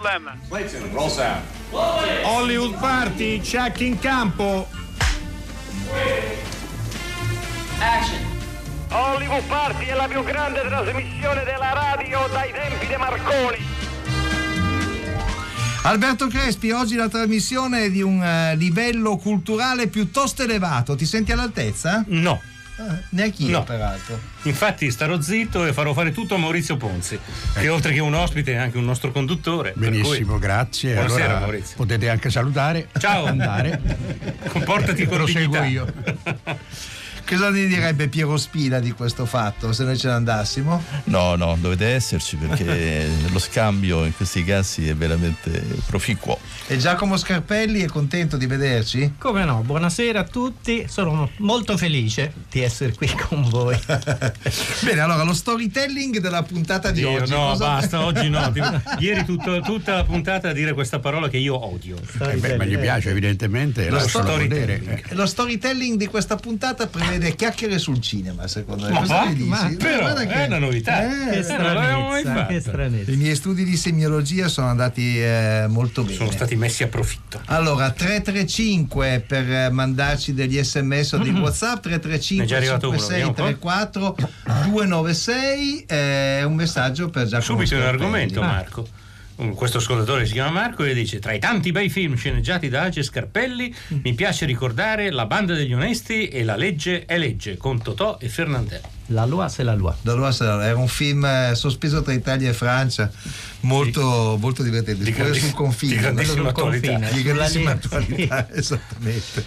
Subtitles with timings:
[0.00, 0.40] Problem.
[0.48, 1.42] Clayton, roll sound.
[2.24, 4.66] Hollywood Party, check in campo.
[7.78, 8.18] Action.
[8.90, 13.58] Hollywood Party è la più grande trasmissione della radio dai tempi di Marconi.
[15.82, 20.94] Alberto Crespi, oggi la trasmissione è di un eh, livello culturale piuttosto elevato.
[20.94, 22.04] Ti senti all'altezza?
[22.06, 22.40] No.
[22.80, 23.62] Eh, neanche io, No.
[23.64, 24.18] peraltro.
[24.44, 27.18] Infatti starò zitto e farò fare tutto a Maurizio Ponzi,
[27.54, 29.74] che oltre che un ospite è anche un nostro conduttore.
[29.76, 30.94] Benissimo, grazie.
[30.94, 31.76] Buonasera allora Maurizio.
[31.76, 32.88] potete anche salutare.
[32.98, 33.26] Ciao.
[33.26, 33.80] Andare.
[34.48, 35.64] Comportati con Proseguo dignità.
[35.66, 35.92] io.
[37.26, 40.82] Cosa ne direbbe Piero Spina di questo fatto, se noi ce ne andassimo?
[41.04, 45.50] No, no, dovete esserci perché lo scambio in questi casi è veramente
[45.86, 46.38] proficuo.
[46.66, 49.14] E Giacomo Scarpelli è contento di vederci?
[49.18, 53.78] Come no, buonasera a tutti, sono molto felice di essere qui con voi.
[54.82, 57.30] Bene, allora lo storytelling della puntata di oggi.
[57.30, 58.52] no, cosa- basta, oggi no.
[58.98, 61.96] Ieri tutto- tutta la puntata a dire questa parola che io odio.
[62.20, 64.88] Eh beh, ma gli piace evidentemente, Lo lascialo storytelling.
[65.10, 65.14] eh.
[65.14, 68.92] Lo storytelling di questa puntata prevede chiacchiere sul cinema, secondo me.
[68.92, 69.76] Ma Cosa ne dici?
[69.76, 71.04] Però, guarda è una novità.
[71.04, 73.10] Eh, che stranezza, che stranezza.
[73.10, 76.14] I miei studi di semiologia sono andati eh, molto bene.
[76.14, 77.40] Sono stati messi a profitto.
[77.46, 82.98] Allora, 335 per mandarci degli sms o di WhatsApp, Ne è 335 già arrivato uno,
[82.98, 84.16] 56 vediamo un 34
[84.70, 88.86] 296 eh, un messaggio per Giacomo Subito un argomento, Marco.
[89.54, 93.02] Questo ascoltatore si chiama Marco e dice: Tra i tanti bei film sceneggiati da Age
[93.02, 98.18] Scarpelli, mi piace ricordare La banda degli onesti e La legge è legge con Totò
[98.20, 98.98] e Fernandello.
[99.06, 99.94] La loi c'est la loi.
[100.02, 103.10] Da allora sarà- era un film eh, sospeso tra Italia e Francia,
[103.60, 105.02] molto, molto divertente.
[105.04, 105.94] Di Pure grandis- sul confine.
[105.94, 106.90] di grandissima attualità.
[106.92, 109.44] confine, Di Sulla grandissima attualità, esattamente.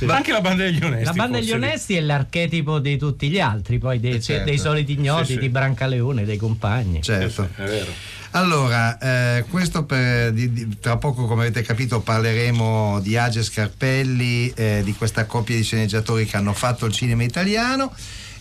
[0.00, 1.04] Ma anche la banda degli onesti.
[1.04, 4.44] La banda degli onesti è l'archetipo di tutti gli altri, poi dei, Eh, certo.
[4.44, 5.38] dei soliti ignoti, Sì, sì.
[5.38, 7.02] di Brancaleone, dei compagni.
[7.02, 7.48] Certo.
[7.56, 7.92] È vero.
[8.32, 8.98] Allora,
[9.38, 14.82] eh, questo per, di- di- tra poco, come avete capito, parleremo di Age Scarpelli, eh,
[14.84, 17.94] di questa coppia di sceneggiatori che hanno fatto il cinema italiano.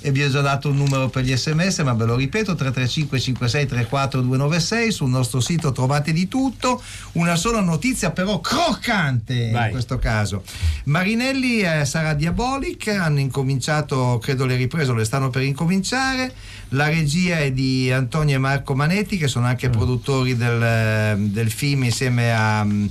[0.06, 3.20] E vi ho già dato un numero per gli sms, ma ve lo ripeto: 335
[3.20, 4.92] 56 34 296.
[4.92, 6.80] Sul nostro sito trovate di tutto.
[7.14, 9.66] Una sola notizia, però croccante Vai.
[9.66, 10.44] in questo caso.
[10.84, 16.32] Marinelli eh, sarà Diabolic, hanno incominciato, credo le riprese, o le stanno per incominciare.
[16.70, 21.52] La regia è di Antonio e Marco Manetti, che sono anche produttori del, eh, del
[21.52, 22.86] film insieme a, mm,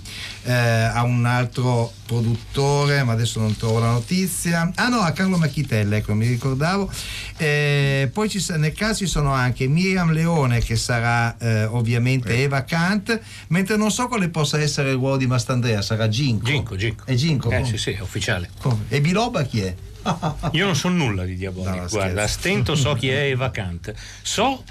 [0.45, 4.71] eh, a un altro produttore, ma adesso non trovo la notizia.
[4.77, 6.89] Ah no, a Carlo Macchitella, ecco, mi ricordavo.
[7.37, 12.63] Eh, poi ci, nel caso ci sono anche Miriam Leone, che sarà eh, ovviamente Eva
[12.63, 16.47] Kant, mentre non so quale possa essere il ruolo di Mastandrea, sarà Ginko.
[16.47, 17.05] Ginko, Ginko.
[17.07, 17.51] È Ginko?
[17.51, 18.51] Eh sì, sì, è ufficiale.
[18.61, 18.85] Come?
[18.89, 19.75] E Biloba chi è?
[20.53, 22.39] Io non so nulla di Diabolic, No, guarda, a scherzo.
[22.39, 23.93] stento so chi è Eva Kant.
[24.23, 24.63] So,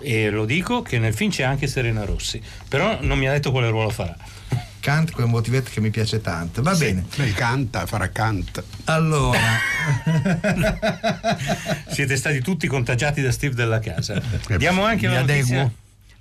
[0.00, 3.50] e lo dico, che nel film c'è anche Serena Rossi, però non mi ha detto
[3.50, 4.16] quale ruolo farà.
[4.80, 6.62] Kant, quel motivetto che mi piace tanto.
[6.62, 7.04] Va bene.
[7.16, 8.62] Lei canta, farà cant.
[8.84, 9.38] Allora,
[11.88, 14.14] Siete stati tutti contagiati da Steve della casa.
[14.48, 15.70] Eh, Diamo anche mi la notizia.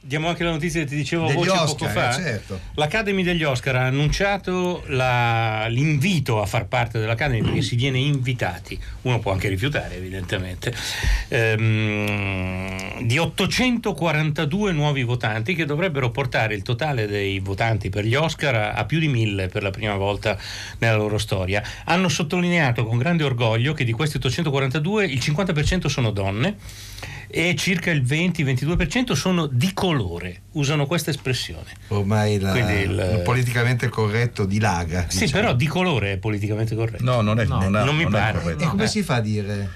[0.02, 2.10] Diamo anche la notizia che ti dicevo a Degli voce Oscar, poco fa.
[2.10, 2.60] eh, certo.
[2.76, 8.80] L'Academy degli Oscar ha annunciato la- l'invito a far parte dell'Academy perché si viene invitati.
[9.02, 10.74] Uno può anche rifiutare, evidentemente.
[11.28, 18.56] Ehm, di 842 nuovi votanti che dovrebbero portare il totale dei votanti per gli Oscar
[18.56, 20.38] a, a più di mille per la prima volta
[20.80, 21.62] nella loro storia.
[21.86, 26.56] Hanno sottolineato con grande orgoglio che di questi 842 il 50% sono donne
[27.32, 31.66] e circa il 20-22% sono di colore, usano questa espressione.
[31.90, 35.06] ormai la- il- il politicamente corretto dilaga.
[35.10, 35.42] Sì, diciamo.
[35.42, 37.04] però di colore è politicamente corretto.
[37.04, 38.56] No, non è, No, non ha- non mi pare.
[38.60, 39.70] E come si fa a dire?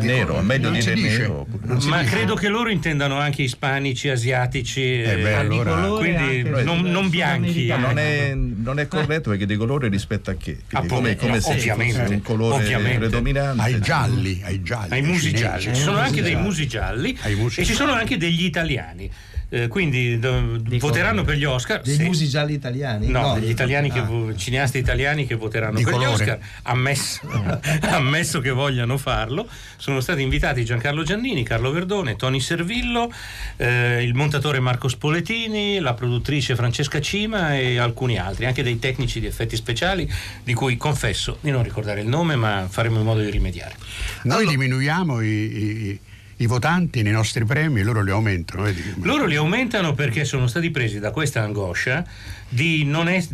[0.00, 1.18] Nero, è meglio non dire dice.
[1.18, 1.46] nero.
[1.86, 6.49] Ma credo che loro intendano anche ispanici, asiatici, Eh beh, eh, allora- Di colore quindi
[6.60, 7.48] anche non, non bianchi.
[7.52, 7.86] sudamericano.
[7.86, 10.58] Non è, non è corretto perché di colore rispetto a che?
[10.68, 12.98] Quindi come, come no, se ovviamente, fosse un colore ovviamente.
[12.98, 13.62] predominante.
[13.62, 14.92] Ai gialli, ai gialli.
[14.92, 19.10] ai musi gialli, ci sono anche dei musi gialli e ci sono anche degli italiani.
[19.52, 21.80] Eh, quindi do- voteranno per gli Oscar.
[21.82, 22.04] Dei sì.
[22.04, 23.08] musi gialli italiani?
[23.08, 24.36] No, degli italiani che ah.
[24.36, 26.10] cineasti italiani che voteranno Di per colore.
[26.10, 27.20] gli Oscar, ammesso,
[27.90, 29.48] ammesso che vogliano farlo.
[29.76, 33.12] Sono stati invitati Giancarlo Giannini, Carlo Verdone, Tony Servillo,
[33.56, 39.18] eh, il montatore Marco Spoletini, la produttrice Francesca Cima e alcuni altri, anche dei tecnici
[39.18, 40.08] di effetti speciali,
[40.44, 43.74] di cui confesso di non ricordare il nome, ma faremo in modo di rimediare.
[44.22, 46.00] Noi diminuiamo i, i-
[46.40, 48.62] i votanti nei nostri premi, loro li aumentano.
[48.62, 48.82] Vedi?
[49.02, 52.04] Loro li aumentano perché sono stati presi da questa angoscia
[52.48, 53.28] di non es-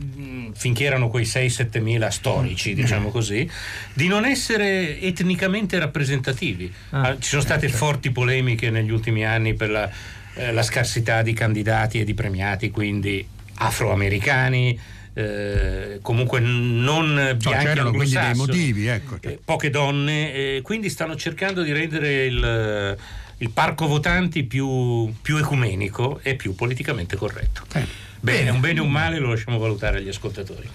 [0.55, 3.49] finché erano quei 6-7 mila storici, diciamo così,
[3.95, 6.73] di non essere etnicamente rappresentativi.
[6.91, 7.01] Ah.
[7.09, 9.91] Ah, Ci sono state forti polemiche negli ultimi anni per la
[10.39, 14.79] eh, la scarsità di candidati e di premiati, quindi afroamericani,
[15.19, 19.17] eh, comunque non bianchi c'erano quindi dei motivi, ecco.
[19.23, 22.97] eh, poche donne, eh, quindi stanno cercando di rendere il,
[23.39, 27.63] il parco votanti più, più ecumenico e più politicamente corretto.
[27.73, 27.87] Eh.
[28.21, 30.69] Bene, un bene o un male lo lasciamo valutare agli ascoltatori.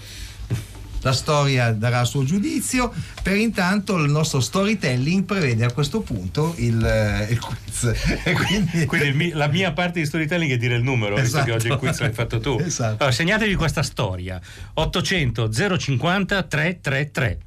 [1.02, 2.92] La storia darà il suo giudizio.
[3.22, 7.92] Per intanto il nostro storytelling prevede a questo punto il, eh, il quiz.
[8.46, 11.44] Quindi, Quindi la mia parte di storytelling è dire il numero, visto Esatto.
[11.44, 12.58] che oggi il quiz l'hai fatto tu.
[12.64, 12.96] Esatto.
[12.98, 14.40] Allora, segnatevi questa storia.
[14.74, 17.38] 800 050 333.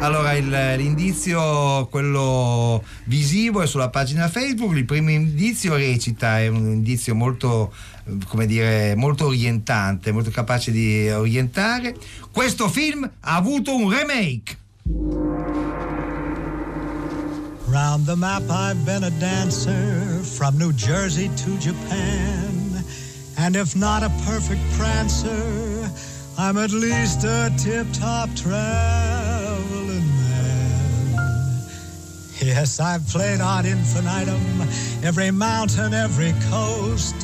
[0.00, 4.74] Allora, il- l'indizio, quello visivo, è sulla pagina Facebook.
[4.74, 7.70] Il primo indizio recita, è un indizio molto,
[8.26, 11.94] come dire, molto orientante, molto capace di orientare.
[12.32, 14.56] Questo film ha avuto un remake.
[17.68, 22.82] Round the map, I've been a dancer from New Jersey to Japan.
[23.36, 25.90] And if not a perfect prancer,
[26.36, 28.28] I'm at least a tip top
[32.42, 34.62] Yes, I've played on infinitum
[35.02, 37.14] every mountain, every coast.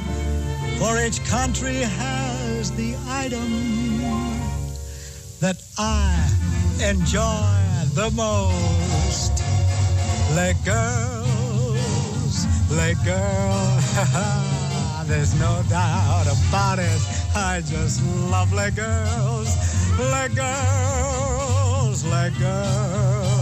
[0.79, 3.49] For each country has the item
[5.41, 6.13] that I
[6.83, 7.49] enjoy
[7.95, 9.43] the most.
[10.37, 13.85] Les girls, les girls,
[15.07, 17.01] there's no doubt about it.
[17.35, 19.49] I just love les girls,
[19.99, 23.36] les girls, les girls.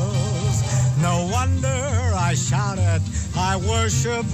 [1.04, 1.68] No wonder
[2.16, 3.02] I shout it.
[3.36, 4.24] I worship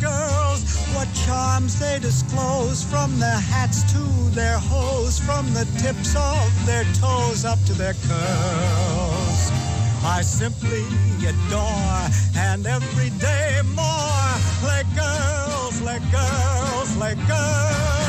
[0.00, 0.60] girls.
[0.92, 4.02] What charms they disclose from their hats to
[4.34, 9.40] their hose, from the tips of their toes up to their curls.
[10.02, 10.82] I simply
[11.22, 14.32] adore, and every day more.
[14.66, 18.05] Les girls, les girls, les girls.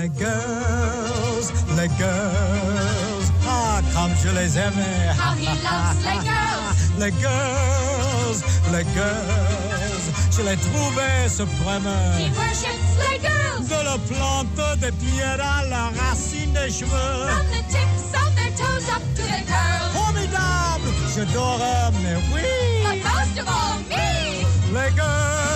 [0.00, 5.12] Les girls, les girls, ah, comme je les aimais.
[5.18, 6.76] How he loves les girls.
[6.98, 8.40] Les girls,
[8.72, 11.92] les girls, je les trouvais suprêmes.
[12.18, 13.68] He worships les girls.
[13.68, 17.26] De la plante des pieds à la racine des cheveux.
[17.28, 19.92] From the tips of their toes up to their curls.
[19.92, 22.42] Formidable, j'adore, mais oui.
[22.84, 24.46] But most of all, me.
[24.72, 25.49] Les girls,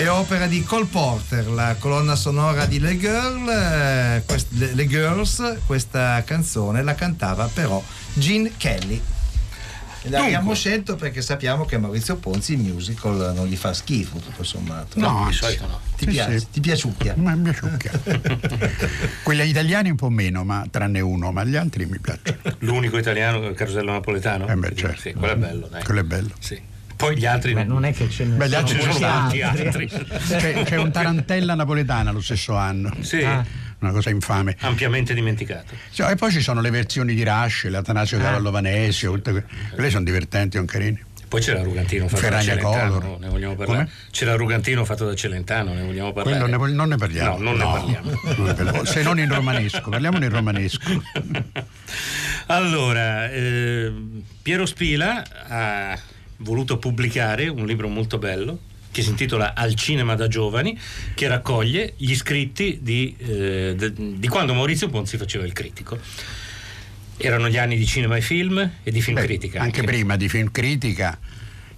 [0.00, 4.86] È opera di Cole Porter, la colonna sonora di Le, Girl, eh, quest- Le- Le
[4.86, 5.58] Girls.
[5.66, 7.82] Questa canzone la cantava però
[8.14, 8.98] Gene Kelly.
[10.04, 14.98] L'abbiamo scelto perché sappiamo che Maurizio Ponzi il musical non gli fa schifo, tutto sommato.
[14.98, 15.78] No, di solito no.
[15.96, 16.38] Ti Sì, piace?
[16.38, 16.46] sì.
[16.50, 17.14] Ti piaciucchia?
[17.18, 17.90] Ma mi piaciucchia.
[19.22, 22.38] Quelli italiani un po' meno, ma tranne uno, ma gli altri mi piacciono.
[22.60, 24.48] L'unico italiano è il carosello napoletano?
[24.48, 25.00] Eh beh, certo.
[25.02, 25.84] Sì, quello è bello, dai.
[25.84, 26.30] Quello è bello.
[26.38, 26.58] Sì.
[27.00, 27.72] Poi gli altri Beh, no.
[27.74, 29.86] non è che ce ne Beh, gli sono altri sono molti tanti altri.
[30.28, 32.94] C'è, c'è un Tarantella napoletana lo stesso anno.
[33.00, 33.44] Sì, Ah.
[33.80, 34.54] Una cosa infame.
[34.60, 35.74] ampiamente dimenticato.
[35.88, 38.22] Sì, e poi ci sono le versioni di Rush, l'Atanasio Ah.
[38.22, 41.02] Cavallo Vanesio, tutte que- quelle sono divertenti, sono carini.
[41.26, 43.18] Poi c'era Rugantino fatto Ferragna da Celentano, Color.
[43.20, 43.84] ne vogliamo parlare?
[43.84, 43.90] Come?
[44.10, 46.38] C'era Rugantino fatto da Celentano, ne vogliamo parlare?
[46.44, 47.38] Quello ne, non ne parliamo.
[47.38, 48.10] No, non ne parliamo.
[48.36, 48.84] non ne parliamo.
[48.84, 51.02] Se non in romanesco, parliamo in romanesco.
[52.46, 53.92] allora, eh,
[54.42, 55.98] Piero Spila ha
[56.40, 58.58] voluto pubblicare un libro molto bello
[58.90, 60.78] che si intitola Al cinema da giovani,
[61.14, 65.98] che raccoglie gli scritti di, eh, de- di quando Maurizio Ponzi faceva il critico.
[67.16, 69.60] Erano gli anni di cinema e film e di film Beh, critica.
[69.60, 71.18] Anche prima di film critica,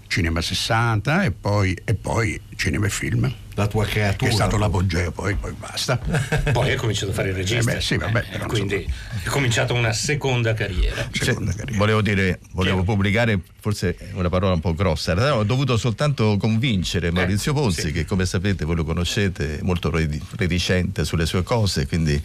[0.07, 3.35] Cinema 60 e poi, e poi Cinema e Film.
[3.55, 4.31] La tua Che creatura.
[4.31, 5.99] è stato l'apogeo, poi, poi basta.
[6.53, 7.71] Poi ha cominciato a fare il regista.
[7.71, 8.77] Eh beh, sì, vabbè, Eh, quindi
[9.25, 11.09] è cominciata una seconda carriera.
[11.13, 11.79] Seconda Cioè, carriera.
[11.79, 12.93] volevo dire, volevo Chiaro.
[12.95, 17.81] pubblicare, forse è una parola un po' grossa, realtà ho dovuto soltanto convincere Maurizio Ponzi,
[17.83, 17.93] sì.
[17.93, 19.91] che come sapete voi lo conoscete, è molto
[20.37, 22.21] reticente sulle sue cose, quindi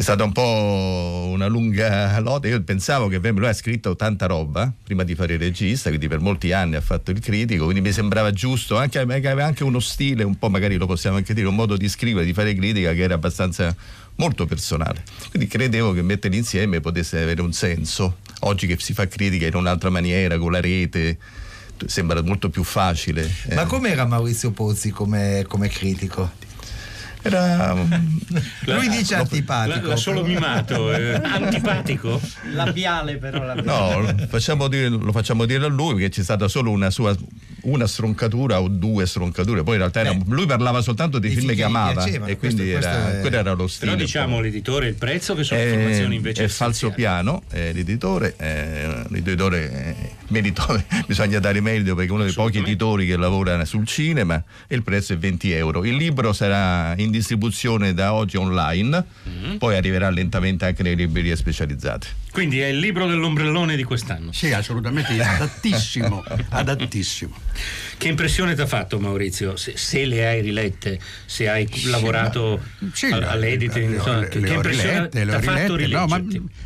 [0.00, 2.48] è stata un po' una lunga lotta.
[2.48, 6.20] Io pensavo che lui ha scritto tanta roba prima di fare il regista, quindi per
[6.20, 10.24] molti anni ha fatto il critico, quindi mi sembrava giusto, anche, aveva anche uno stile,
[10.24, 13.02] un po' magari lo possiamo anche dire, un modo di scrivere, di fare critica che
[13.02, 13.76] era abbastanza
[14.14, 15.02] molto personale.
[15.28, 18.20] Quindi credevo che metterli insieme potesse avere un senso.
[18.40, 21.18] Oggi che si fa critica in un'altra maniera, con la rete,
[21.84, 23.30] sembra molto più facile.
[23.48, 23.54] eh.
[23.54, 26.48] Ma com'era Maurizio Pozzi come, come critico?
[27.22, 27.74] Era,
[28.64, 29.88] Lui dice antipatico.
[29.88, 30.92] L'ha, solo mimato.
[30.92, 31.14] eh.
[31.22, 32.20] Antipatico?
[32.52, 33.44] Labiale però.
[33.44, 33.66] Labiale.
[33.66, 37.14] No, lo facciamo dire, lo facciamo dire a lui perché c'è stata solo una sua
[37.62, 39.62] una stroncatura o due stroncature.
[39.62, 42.62] Poi in realtà era- lui parlava soltanto dei film che che amava e quindi questo-
[42.62, 43.90] era, questo è- quello era lo stile.
[43.92, 48.34] Però diciamo all'editore il prezzo che sono Eh, informazioni invece è falso piano eh, l'editore
[48.38, 49.94] eh, l'editore eh,
[50.28, 54.74] merito- bisogna dare merito perché è uno dei pochi editori che lavora sul cinema e
[54.74, 59.56] il prezzo è 20 euro il libro sarà in distribuzione da oggi online Mm-hmm.
[59.56, 64.32] poi arriverà lentamente anche nelle librerie specializzate Quindi è il libro dell'ombrellone di quest'anno.
[64.32, 67.34] Sì, assolutamente adattissimo, adattissimo.
[67.96, 69.56] Che impressione ti ha fatto Maurizio?
[69.56, 72.60] Se, se le hai rilette, se hai lavorato
[72.92, 75.38] Sì, al- le- all'editing, le- insomma, le- che, le che impressione rilette, le ti ho
[75.38, 75.96] ha fatto rilette.
[75.96, 76.22] No, ma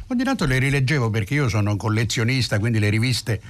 [0.08, 3.40] ogni tanto le rileggevo perché io sono un collezionista, quindi le riviste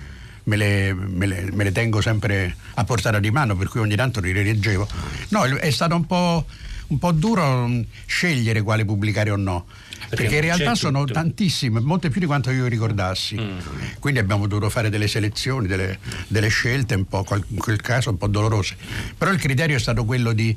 [0.45, 3.97] me le, me le- me le tengo sempre a portata di mano, per cui ogni
[3.97, 4.87] tanto le rileggevo.
[5.31, 6.47] No, è stato un po',
[6.88, 7.71] un po' duro
[8.07, 9.67] scegliere quale pubblicare o no.
[10.09, 11.14] Perché, Perché in realtà sono tutto.
[11.14, 13.37] tantissime, molte più di quanto io ricordassi.
[13.41, 13.59] Mm.
[13.99, 15.99] Quindi abbiamo dovuto fare delle selezioni, delle,
[16.29, 18.76] delle scelte, un po', qual- in quel caso un po' dolorose.
[19.17, 20.57] Però il criterio è stato quello di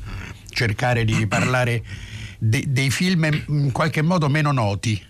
[0.49, 1.83] cercare di parlare
[2.37, 5.01] de- dei film in qualche modo meno noti.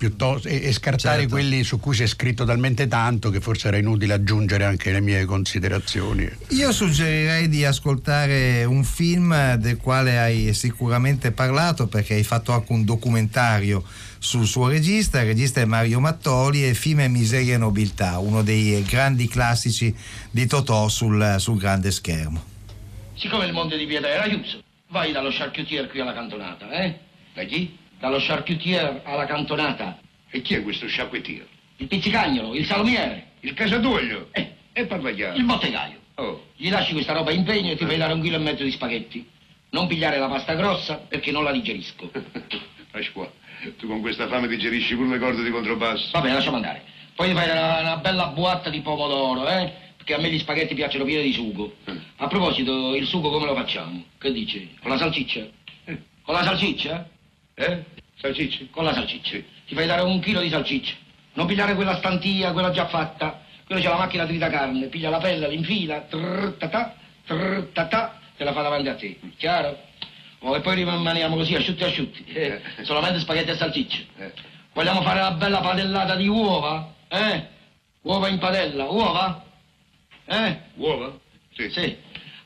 [0.00, 1.34] Piuttosto- e, e scartare Certo.
[1.34, 5.00] quelli su cui si è scritto talmente tanto che forse era inutile aggiungere anche le
[5.02, 6.26] mie considerazioni.
[6.48, 12.72] Io suggerirei di ascoltare un film del quale hai sicuramente parlato perché hai fatto anche
[12.72, 13.84] un documentario
[14.18, 18.42] sul suo regista, il regista è Mario Mattoli e Film e Miseria e Nobiltà, uno
[18.42, 19.94] dei grandi classici
[20.30, 22.42] di Totò sul, sul grande schermo.
[23.16, 26.98] Siccome il monte di Pietà era chiuso, vai dallo charcutier qui alla cantonata, eh?
[27.34, 27.76] Da chi?
[28.00, 29.98] Dallo charcutier alla cantonata.
[30.30, 31.46] E chi è questo sciacquettiere?
[31.76, 34.28] Il pizzicagnolo, il salumiere, Il casatuoglio?
[34.32, 34.54] Eh.
[34.72, 35.36] E parla chiaro.
[35.36, 35.98] il bottegaio.
[36.14, 38.62] Oh, Gli lasci questa roba in pegno e ti fai dare un chilo e mezzo
[38.64, 39.26] di spaghetti.
[39.70, 42.10] Non pigliare la pasta grossa perché non la digerisco.
[42.90, 43.30] Pasqua,
[43.78, 46.08] tu con questa fame digerisci pure le corde di controbasso.
[46.12, 46.82] Vabbè, lasciamo andare.
[47.14, 49.72] Poi ti fai una, una bella buatta di pomodoro, eh?
[49.96, 51.74] Perché a me gli spaghetti piacciono pieni di sugo.
[52.16, 54.04] A proposito, il sugo come lo facciamo?
[54.18, 54.74] Che dici?
[54.80, 55.46] Con la salsiccia?
[56.22, 57.08] Con la salsiccia?
[57.60, 57.84] Eh?
[58.18, 58.70] Salsicci?
[58.70, 59.36] Con la salsiccia.
[59.66, 60.94] Ti fai dare un chilo di salsiccia.
[61.34, 63.42] Non pigliare quella stantia, quella già fatta.
[63.66, 64.86] Quella c'è la macchina tritacarne.
[64.86, 66.94] Piglia la pelle, l'infila, trrr, tatà,
[67.26, 69.18] trrr, tatà, te la fa davanti a te.
[69.36, 69.78] Chiaro?
[70.40, 72.24] Oh, e poi rimaniamo così, asciutti asciutti.
[72.32, 74.02] Eh, solamente spaghetti e salsiccia.
[74.16, 74.32] Eh.
[74.72, 76.94] Vogliamo fare una bella padellata di uova?
[77.08, 77.46] Eh?
[78.02, 79.44] Uova in padella, uova?
[80.24, 80.58] Eh?
[80.76, 81.18] Uova?
[81.54, 81.68] Sì.
[81.70, 81.96] Sì.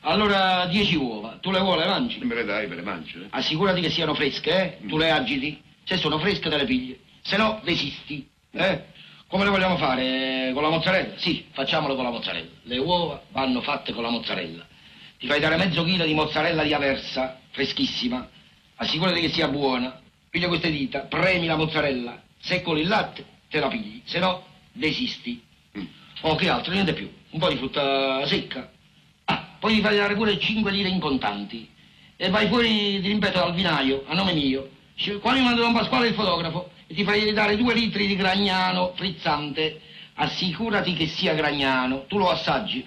[0.07, 1.37] Allora 10 uova.
[1.41, 2.19] Tu le vuole, le mangi?
[2.19, 3.23] Me le dai, me le mangio.
[3.23, 3.27] eh.
[3.31, 4.87] Assicurati che siano fresche, eh?
[4.87, 5.59] Tu le agiti.
[5.83, 6.97] Se sono fresche te le pigli.
[7.21, 8.27] Se no, desisti.
[8.51, 8.83] Eh?
[9.27, 10.51] Come le vogliamo fare?
[10.53, 11.17] Con la mozzarella?
[11.17, 12.49] Sì, facciamolo con la mozzarella.
[12.63, 14.65] Le uova vanno fatte con la mozzarella.
[15.17, 18.29] Ti fai dare mezzo chilo di mozzarella di Aversa, freschissima.
[18.75, 19.99] Assicurati che sia buona.
[20.29, 22.21] Piglia queste dita, premi la mozzarella.
[22.39, 24.01] Se con il latte, te la pigli.
[24.05, 25.41] Se no, desisti.
[26.21, 26.73] Oh, che altro?
[26.73, 27.11] Niente più.
[27.31, 28.69] Un po' di frutta secca.
[29.59, 31.69] Poi ti fai dare pure 5 lire in contanti.
[32.17, 34.69] E vai fuori, ti ripeto, dal vinaio, a nome mio.
[35.19, 38.93] Qua mi manda Don Pasquale il fotografo e ti fai dare 2 litri di gragnano
[38.95, 39.81] frizzante.
[40.15, 42.05] Assicurati che sia gragnano.
[42.07, 42.85] Tu lo assaggi.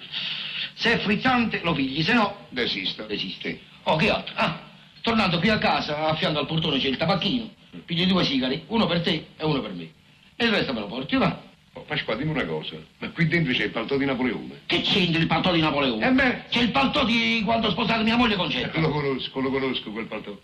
[0.73, 3.03] Se è frizzante lo pigli, se no Desisto.
[3.03, 3.59] desisti.
[3.83, 4.33] Oh, che altro?
[4.35, 4.61] Ah,
[5.01, 7.49] tornando qui a casa, a fianco al portone c'è il tabacchino.
[7.85, 9.91] Pigli due sigari, uno per te e uno per me.
[10.35, 11.39] E il resto me lo porti, va?
[11.79, 12.75] Oh, Pasqua, dimmi una cosa.
[12.97, 14.61] Ma qui dentro c'è il paltò di Napoleone.
[14.65, 16.07] Che c'entra il paltò di Napoleone?
[16.07, 16.43] Eh beh.
[16.49, 18.79] C'è il paltò di quando ho sposato mia moglie Concetta.
[18.79, 20.37] Lo conosco, lo conosco quel paltò.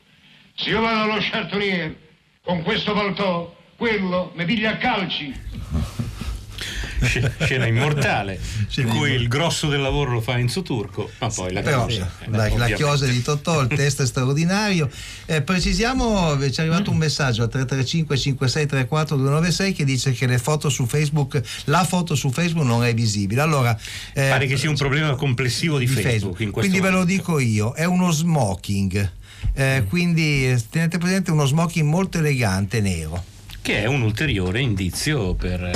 [0.56, 1.94] Se io vado allo chartonier
[2.42, 5.34] con questo paltò, quello mi piglia a calci.
[7.02, 8.40] Sc- Scena immortale,
[8.78, 12.12] in cui il grosso del lavoro lo fa Enzo Turco, ma poi la Però chiosa,
[12.20, 14.90] eh, la, la chiosa di Totò, il testo è straordinario.
[15.26, 20.38] Eh, precisiamo, ci è arrivato un messaggio al 335 5634 296 che dice che le
[20.38, 23.42] foto su Facebook, la foto su Facebook non è visibile.
[23.42, 23.78] Allora,
[24.14, 27.00] eh, Pare che sia un problema complessivo di, di Facebook, in questo Quindi ve lo
[27.02, 27.22] momento.
[27.22, 29.12] dico io, è uno smoking.
[29.54, 33.34] Eh, quindi eh, tenete presente uno smoking molto elegante nero.
[33.66, 35.72] Che è un ulteriore indizio per,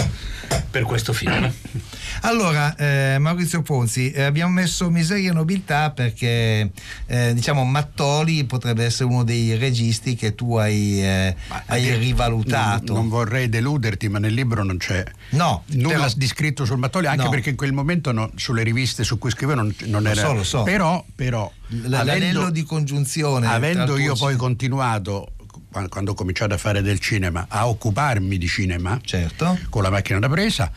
[0.69, 1.51] per questo film.
[2.23, 6.69] Allora, eh, Maurizio Ponzi, eh, abbiamo messo Miseria e Nobiltà perché
[7.05, 11.33] eh, diciamo Mattoli potrebbe essere uno dei registi che tu hai, eh,
[11.67, 12.91] hai rivalutato.
[12.91, 16.77] Non, non vorrei deluderti, ma nel libro non c'è No, nulla però- di scritto sul
[16.77, 17.29] Mattoli, anche No.
[17.29, 20.19] perché in quel momento no- sulle riviste su cui scrivevo non, non Lo era.
[20.21, 20.63] so, lo so.
[20.63, 23.47] Però, però L- l'anello di congiunzione.
[23.47, 25.31] avendo io poi continuato
[25.69, 29.57] quando ho cominciato a fare del cinema a occuparmi di cinema Certo.
[29.69, 30.71] con la macchina da presa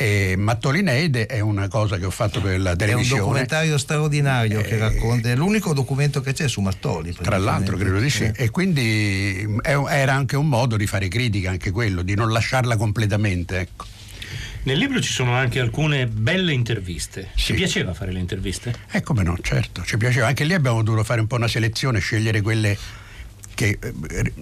[0.00, 3.20] E Mattolineide è una cosa che ho fatto per la È un televisione.
[3.20, 7.12] documentario straordinario che racconta, è l'unico documento che c'è su Mattoli.
[7.20, 8.22] Tra l'altro credo di sì.
[8.22, 8.32] Eh.
[8.36, 13.58] E quindi era anche un modo di fare critica, anche quello, di non lasciarla completamente.
[13.58, 13.86] Ecco.
[14.62, 17.30] Nel libro ci sono anche alcune belle interviste.
[17.34, 18.72] Ci piaceva fare le interviste?
[18.92, 20.28] E come no, certo, ci piaceva.
[20.28, 22.76] Anche lì abbiamo dovuto fare un po' una selezione, scegliere quelle
[23.58, 24.32] che eh,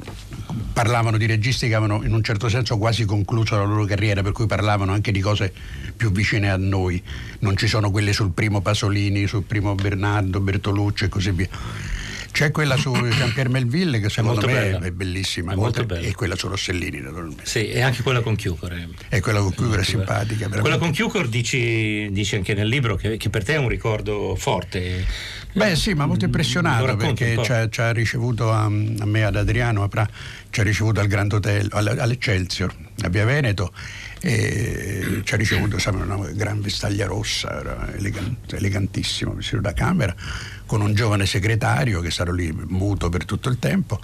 [0.75, 4.33] parlavano di registi che avevano in un certo senso quasi concluso la loro carriera, per
[4.33, 5.51] cui parlavano anche di cose
[5.97, 7.03] più vicine a noi.
[7.39, 11.49] Non ci sono quelle sul primo Pasolini, sul primo Bernardo, Bertolucci e così via.
[12.37, 14.78] C'è quella su Jean-Pierre Melville che secondo molto me bella.
[14.85, 16.07] è bellissima, È molto molto- bella.
[16.07, 17.47] e quella su Rossellini naturalmente.
[17.47, 18.90] Sì, e anche quella con Chiucore.
[19.09, 20.49] E quella con cui era simpatica.
[20.49, 20.78] Quella veramente.
[20.81, 25.07] con Chiucor dici, dici anche nel libro che, che per te è un ricordo forte.
[25.55, 27.38] Beh sì, ma molto Lo impressionato perché
[27.71, 30.07] ci ha, ricevuto a, a me, ad Adriano, a Pra,
[30.50, 33.73] ci ha ricevuto al Grand Hotel, all- all'Eccelsior, a Via Veneto,
[34.21, 40.14] e ci ha ricevuto sai, una gran vestaglia rossa, era elegan- elegantissimo, vestito da camera,
[40.67, 44.01] con un giovane segretario che stato lì muto per tutto il tempo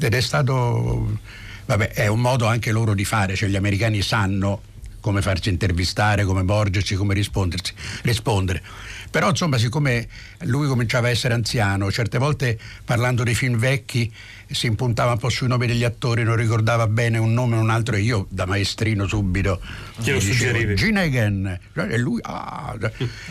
[0.00, 1.18] ed è stato,
[1.66, 4.62] vabbè, è un modo anche loro di fare, cioè gli americani sanno
[5.00, 8.62] come farci intervistare, come porgerci, come risponderci, rispondere.
[9.10, 10.08] Però insomma, siccome
[10.40, 14.12] lui cominciava a essere anziano, certe volte parlando dei film vecchi
[14.50, 17.70] si impuntava un po' sui nomi degli attori, non ricordava bene un nome o un
[17.70, 19.60] altro e io da maestrino subito
[20.02, 20.74] Te lo suggerivi.
[20.74, 22.76] Gene Hagen e lui ah,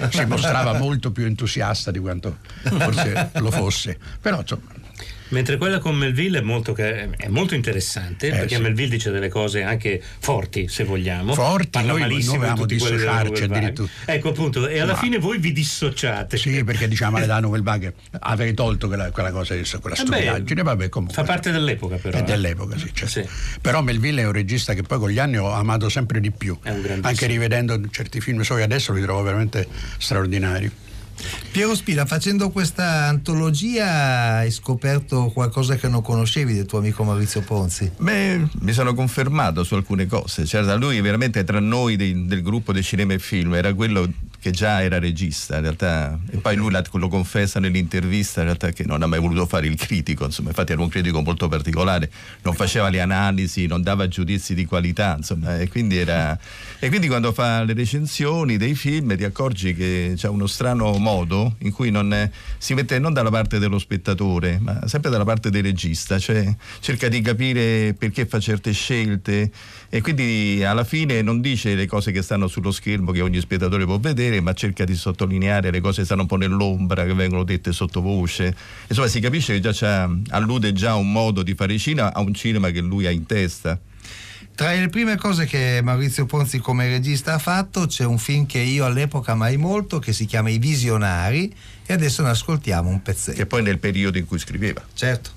[0.10, 3.98] si mostrava molto più entusiasta di quanto forse lo fosse.
[4.22, 4.70] Però insomma,
[5.30, 8.62] Mentre quella con Melville è molto, è molto interessante perché Eh, sì.
[8.62, 11.34] Melville dice delle cose anche forti, se vogliamo.
[11.34, 13.90] Forti, Parla noi- malissimo tutti della dissociarci addirittura.
[14.06, 16.38] Ecco appunto, e alla Ma- fine voi vi dissociate.
[16.38, 20.90] sì, perché diciamo da Nouvelle Vague avrei tolto quella, quella cosa, quella Eh stupidaggine, vabbè
[20.90, 21.16] comunque.
[21.16, 22.18] Fa parte dell'epoca però.
[22.18, 22.24] È eh.
[22.24, 23.08] dell'epoca, sì, certo.
[23.22, 23.28] Sì.
[23.62, 26.58] Però Melville è un regista che poi con gli anni ho amato sempre di più.
[26.62, 27.08] È un grandissimo.
[27.08, 30.72] Anche rivedendo certi film suoi adesso li trovo veramente straordinari.
[31.52, 37.42] Piero Spina, facendo questa antologia hai scoperto qualcosa che non conoscevi del tuo amico Maurizio
[37.42, 37.92] Ponzi?
[37.98, 40.46] Beh, mi sono confermato su alcune cose.
[40.48, 44.08] Da lui veramente tra noi dei- del gruppo dei cinema e film era quello
[44.40, 48.84] che già era regista in realtà e poi lui lo confessa nell'intervista in realtà che
[48.86, 52.10] non ha mai voluto fare il critico insomma infatti era un critico molto particolare
[52.44, 56.38] non faceva le analisi non dava giudizi di qualità insomma e quindi, era,
[56.80, 61.56] e quindi quando fa le recensioni dei film ti accorgi che c'è uno strano modo
[61.60, 65.64] in cui non si mette non dalla parte dello spettatore ma sempre dalla parte del
[65.64, 69.52] regista cioè cerca di capire perché fa certe scelte
[69.90, 73.86] e quindi alla fine non dice le cose che stanno sullo schermo che ogni spettatore
[73.86, 77.44] può vedere, ma cerca di sottolineare le cose che stanno un po' nell'ombra, che vengono
[77.44, 78.56] dette sottovoce.
[78.88, 82.34] Insomma, si capisce che già allude già a un modo di fare cinema, a un
[82.34, 83.80] cinema che lui ha in testa.
[84.58, 88.58] Tra le prime cose che Maurizio Ponzi come regista ha fatto c'è un film che
[88.58, 91.54] io all'epoca amai molto che si chiama I Visionari
[91.86, 93.38] e adesso ne ascoltiamo un pezzetto.
[93.38, 94.84] Che poi nel periodo in cui scriveva.
[94.96, 95.30] Certo.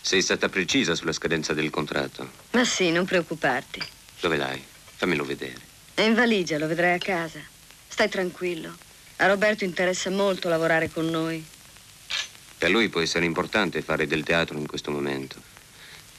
[0.00, 2.28] Sei stata precisa sulla scadenza del contratto.
[2.52, 3.80] Ma sì, non preoccuparti.
[4.20, 4.62] Dove l'hai?
[4.94, 5.58] Fammelo vedere.
[5.92, 7.40] È in valigia, lo vedrai a casa.
[7.94, 8.76] Stai tranquillo.
[9.18, 11.46] A Roberto interessa molto lavorare con noi.
[12.58, 15.40] Per lui può essere importante fare del teatro in questo momento.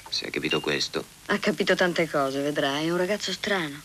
[0.07, 2.85] Se ha capito questo, Ha capito tante cose, vedrai.
[2.87, 3.81] È un ragazzo strano.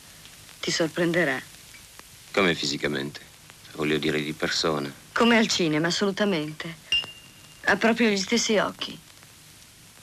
[0.61, 1.42] Ti sorprenderà.
[2.31, 3.22] come fisicamente?
[3.72, 4.88] Voglio dire di persona.
[5.12, 6.72] Come al cinema, assolutamente.
[7.64, 8.96] Ha proprio gli stessi occhi.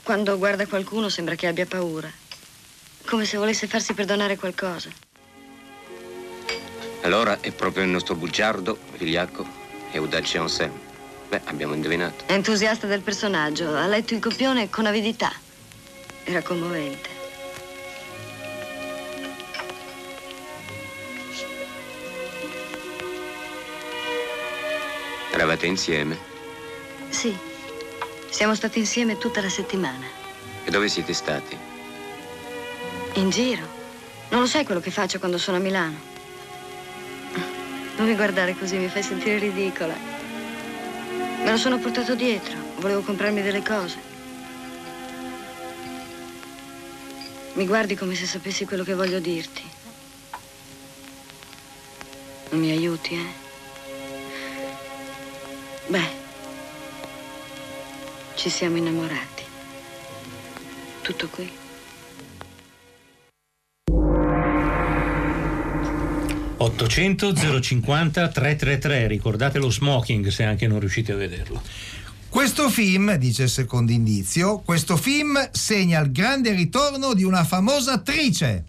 [0.03, 2.11] Quando guarda qualcuno sembra che abbia paura.
[3.05, 4.89] Come se volesse farsi perdonare qualcosa.
[7.07, 9.47] Allora è proprio il nostro bugiardo, vigliacco
[9.91, 10.81] e audace ensemble.
[11.29, 12.25] Beh, abbiamo indovinato.
[12.27, 13.73] Entusiasta del personaggio.
[13.73, 15.31] Ha letto il copione con avidità.
[16.25, 17.07] Era commovente.
[25.31, 26.17] Eravate insieme?
[27.07, 27.33] Sì.
[28.29, 30.05] Siamo stati insieme tutta la settimana.
[30.65, 31.57] E dove siete stati?
[33.13, 33.65] In giro.
[34.27, 36.15] Non lo sai quello che faccio quando sono a Milano?
[37.97, 39.95] Non mi guardare così, mi fai sentire ridicola.
[41.43, 42.55] Me lo sono portato dietro.
[42.77, 43.97] Volevo comprarmi delle cose.
[47.53, 49.63] Mi guardi come se sapessi quello che voglio dirti.
[52.49, 53.45] Non mi aiuti, eh?
[55.87, 56.09] Beh,
[58.35, 59.43] ci siamo innamorati.
[61.01, 61.65] Tutto qui.
[66.59, 71.61] Ottocento 050 333, ricordate lo smoking se anche non riuscite a vederlo.
[72.29, 77.93] Questo film, dice il secondo indizio, questo film segna il grande ritorno di una famosa
[77.93, 78.65] attrice.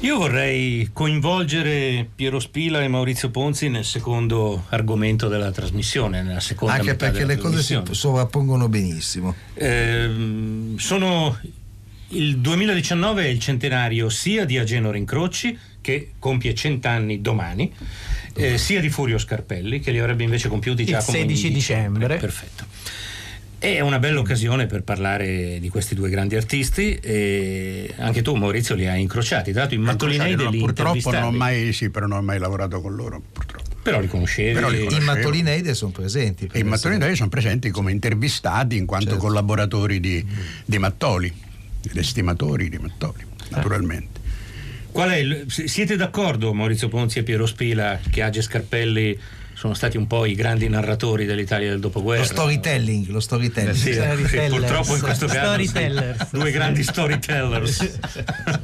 [0.00, 6.74] Io vorrei coinvolgere Piero Spila e Maurizio Ponzi nel secondo argomento della trasmissione, nella seconda
[6.74, 9.34] Anche perché le cose si sovrappongono benissimo.
[9.54, 11.36] Ehm, sono
[12.10, 17.72] il 2019 è il centenario sia di Agenore Incrocci che compie cent'anni domani
[18.34, 22.16] eh, sia di Furio Scarpelli che li avrebbe invece compiuti Il Giacomo in 16 dicembre.
[22.16, 22.64] perfetto
[23.58, 28.74] è una bella occasione per parlare di questi due grandi artisti e anche tu Maurizio
[28.74, 32.18] li hai incrociati l'altro in Mattolinei No, degli purtroppo non ho mai, sì, però non
[32.18, 33.20] ho mai lavorato con loro.
[33.32, 33.64] Purtroppo.
[33.82, 35.00] però li conoscevi Però li I.
[35.00, 36.48] Mattolineide sono presenti.
[36.52, 39.22] i Mattolineidi sono presenti come intervistati in quanto Certo.
[39.24, 40.24] collaboratori di,
[40.64, 41.32] di Mattoli,
[41.90, 44.20] ed estimatori di Mattoli, naturalmente.
[44.90, 49.18] Qual è il- si- siete d'accordo Maurizio Ponzi e Piero Spila che Age Scarpelli
[49.56, 52.20] sono stati un po' i grandi narratori dell'Italia del dopoguerra?
[52.20, 53.74] Lo storytelling, lo storytelling.
[53.74, 54.50] Eh sì, Storytellers.
[54.50, 57.98] purtroppo in questo caso sì, due grandi storytellers.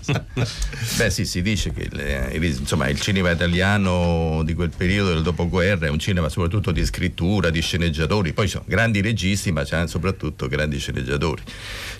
[0.98, 5.86] Beh sì, si dice che il, insomma, il cinema italiano di quel periodo del dopoguerra
[5.86, 10.46] è un cinema soprattutto di scrittura, di sceneggiatori, poi sono grandi registi ma c'è soprattutto
[10.46, 11.42] grandi sceneggiatori.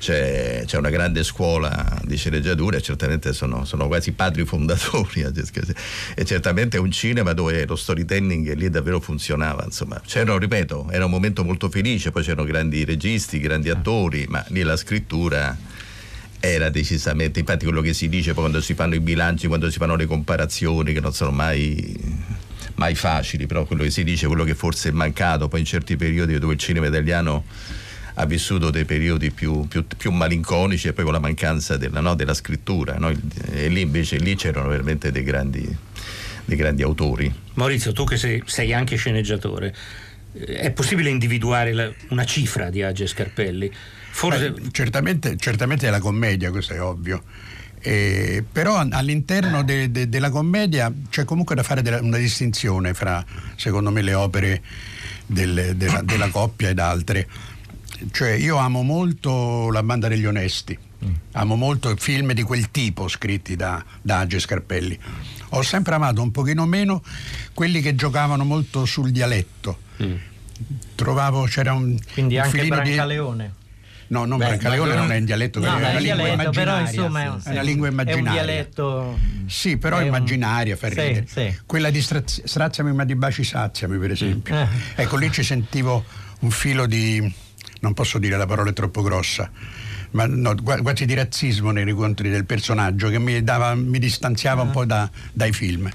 [0.00, 5.22] C'è, c'è una grande scuola di sceneggiatura e certamente sono, sono quasi padri fondatori
[6.14, 9.64] e certamente è un cinema dove lo storytelling lì davvero funzionava.
[9.64, 10.01] Insomma.
[10.05, 14.62] C'era, ripeto, era un momento molto felice, poi c'erano grandi registi, grandi attori, ma lì
[14.62, 15.57] la scrittura
[16.45, 19.79] era decisamente, infatti quello che si dice poi quando si fanno i bilanci, quando si
[19.79, 21.97] fanno le comparazioni, che non sono mai,
[22.75, 25.97] mai facili, però quello che si dice, quello che forse è mancato poi in certi
[25.97, 27.45] periodi dove il cinema italiano
[28.14, 32.14] ha vissuto dei periodi più, più- più malinconici e poi con la mancanza della, no,
[32.14, 33.11] della scrittura, no?
[33.53, 35.77] e lì invece lì c'erano veramente dei grandi,
[36.44, 37.33] dei grandi autori.
[37.55, 39.74] Maurizio, tu che sei, sei anche sceneggiatore,
[40.35, 43.70] eh, è possibile individuare la- una cifra di Age Scarpelli?
[44.11, 47.22] Forse Beh, certamente, certamente è la commedia, questo è ovvio.
[47.85, 53.24] Eh, però all'interno de- de- della commedia c'è comunque da fare della- una distinzione fra,
[53.57, 54.62] secondo me, le opere
[55.26, 57.26] del- della, della coppia ed altre.
[58.11, 60.76] Cioè, io amo molto La banda degli onesti,
[61.33, 64.98] amo molto film di quel tipo scritti da, da Age Scarpelli.
[65.55, 67.03] Ho sempre amato un pochino meno
[67.55, 69.79] quelli che giocavano molto sul dialetto.
[70.95, 73.55] Trovavo c'era un, Quindi un anche filino di- Brancaleone.
[74.09, 76.77] No, non Beh, Brancaleone Brancaleone- non è un dialetto, No, è una lingua dialetto, però,
[76.77, 76.91] immaginaria.
[76.91, 78.33] insomma, è- è una lingua È un immaginaria.
[78.43, 79.19] dialetto.
[79.47, 81.27] Sì, però è un- immaginaria, fa Sì, ridere.
[81.27, 81.59] sì.
[81.65, 84.55] Quella di Straz- Straziami ma di baci saziami, per esempio.
[84.55, 84.67] Eh.
[84.97, 86.05] Ecco, lì ci sentivo
[86.41, 87.35] un filo di...
[87.81, 89.51] non posso dire la parola è troppo grossa,
[90.12, 94.70] ma no, quasi di razzismo nei riguardi del personaggio che mi, dava- mi distanziava un
[94.70, 95.90] po' da- dai film.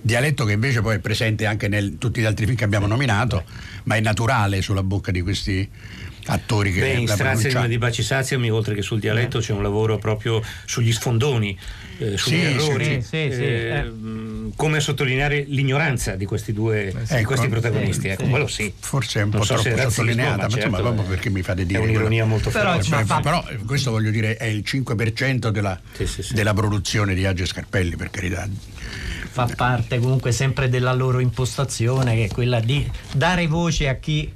[0.00, 3.44] Dialetto che invece poi è presente anche in tutti gli altri film che abbiamo nominato,
[3.84, 5.68] ma è naturale sulla bocca di questi
[6.26, 7.66] attori che Beh, in pronunciano.
[7.66, 11.58] di Baci Saziami, oltre che sul dialetto, c'è un lavoro proprio sugli sfondoni,
[11.98, 13.92] eh, sugli Sì, errori, sì, sì, sì, eh, eh.
[14.56, 18.00] come sottolineare l'ignoranza di questi due di Ecco, questi protagonisti.
[18.02, 18.30] sì, ecco, sì.
[18.30, 18.72] quello sì.
[18.78, 21.42] Forse è un Non po' so troppo sottolineata, ma ma insomma, certo, proprio perché mi
[21.42, 22.26] fate dire È un'ironia quello.
[22.26, 26.22] molto Però, ma Cioè, fa- però questo voglio dire è il 5% della, Sì, sì,
[26.22, 26.34] sì.
[26.34, 28.48] della produzione di Age Scarpelli, per carità.
[29.30, 34.32] fa parte comunque sempre della loro impostazione che è quella di dare voce a chi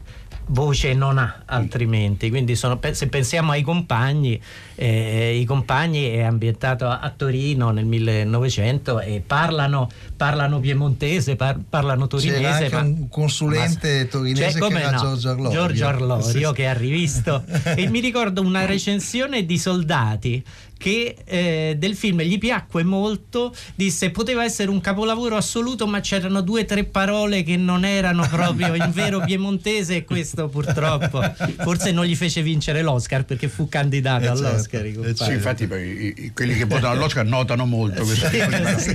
[0.50, 4.40] voce non ha altrimenti quindi sono- se pensiamo ai compagni
[4.76, 11.58] eh, i compagni è ambientato a, a Torino nel 1900 e parlano, parlano piemontese par-
[11.68, 14.98] parlano torinese C'era ma- un consulente ma- torinese cioè, che era no?
[15.00, 15.50] Giorgio Arlorio.
[15.58, 16.54] Giorgio Arlorio Sì.
[16.54, 20.42] che ha rivisto e mi ricordo una recensione di Soldati
[20.78, 26.40] che eh, del film gli piacque molto disse poteva essere un capolavoro assoluto ma c'erano
[26.40, 31.20] due o tre parole che non erano proprio in vero piemontese e questo purtroppo
[31.58, 35.16] forse non gli fece vincere l'Oscar perché fu candidato Eh, certo, all'Oscar i compagni.
[35.16, 38.28] Sì, infatti i- i- quelli che votano all'Oscar notano molto questo.
[38.28, 38.38] Sì,
[38.78, 38.94] sì,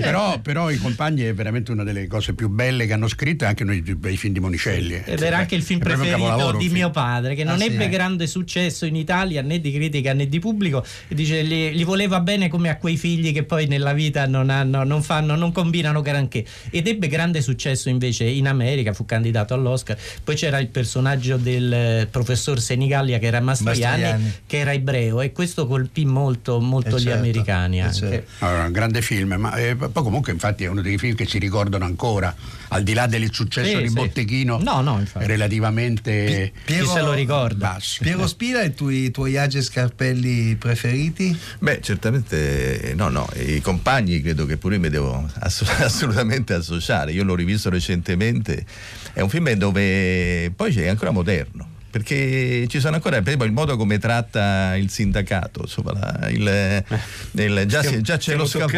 [0.00, 3.64] però, però I compagni è veramente una delle cose più belle che hanno scritto anche
[3.82, 5.02] più bei film di Monicelli.
[5.04, 6.16] Ed era anche il film preferito
[6.56, 6.90] di un mio film.
[6.92, 7.88] padre, che Ah, non sì, ebbe eh.
[7.88, 10.84] grande successo in Italia né di critica né di pubblico.
[11.20, 14.84] Dice li, li voleva bene come a quei figli che poi nella vita non, hanno,
[14.84, 16.46] non, fanno, non combinano granché.
[16.70, 19.98] Ed ebbe grande successo invece in America, fu candidato all'Oscar.
[20.24, 24.34] Poi c'era il personaggio del eh, professor Senigallia che era Mastroianni, Mastroianni.
[24.46, 27.76] che era ebreo, e questo colpì molto, molto Eh, gli certo, americani.
[27.76, 27.94] eh, anche.
[27.98, 28.30] certo.
[28.46, 31.38] Allora, un grande film, ma eh, poi comunque infatti è uno dei film che si
[31.38, 32.34] ricordano ancora,
[32.72, 33.94] al di là del successo Sì, di sì.
[33.94, 35.26] Botteghino, No, no, infatti.
[35.26, 37.68] relativamente Chi se lo ricorda?
[37.72, 38.02] basso.
[38.02, 41.36] Piero Spila, i tuoi, i tuoi Age Scarpelli preferiti?
[41.58, 47.12] Beh, certamente no, no, i compagni credo che pure mi devo ass- assolutamente associare.
[47.12, 48.64] Io l'ho rivisto recentemente,
[49.12, 51.78] è un film dove poi è ancora moderno.
[51.90, 56.84] Perché ci sono ancora, per esempio, il modo come tratta il sindacato, insomma, la- il-
[57.32, 58.68] il- già, Stiamo- già c'è scav-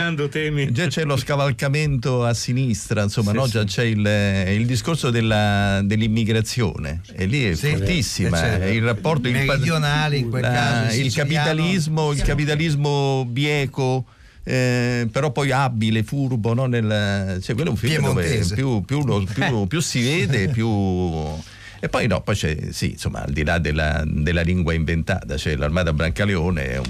[0.73, 3.45] già c'è lo scavalcamento a sinistra, insomma, Sì, no?
[3.47, 3.51] sì.
[3.53, 8.69] già c'è il, il discorso della- dell'immigrazione e lì è Sì, fortissima, eh, certo.
[8.73, 14.05] il rapporto il in quel la- caso, il capitalismo, il capitalismo bieco.
[14.45, 16.67] eh, però poi abile, furbo, no?
[16.67, 20.69] Nel, cioè, quello è un film dove più, più lo- più- più si vede, più.
[21.85, 25.57] E poi no, poi c'è, sì, insomma, al di là della, della lingua inventata, c'è
[25.57, 26.85] l'Armata Brancaleone, è un,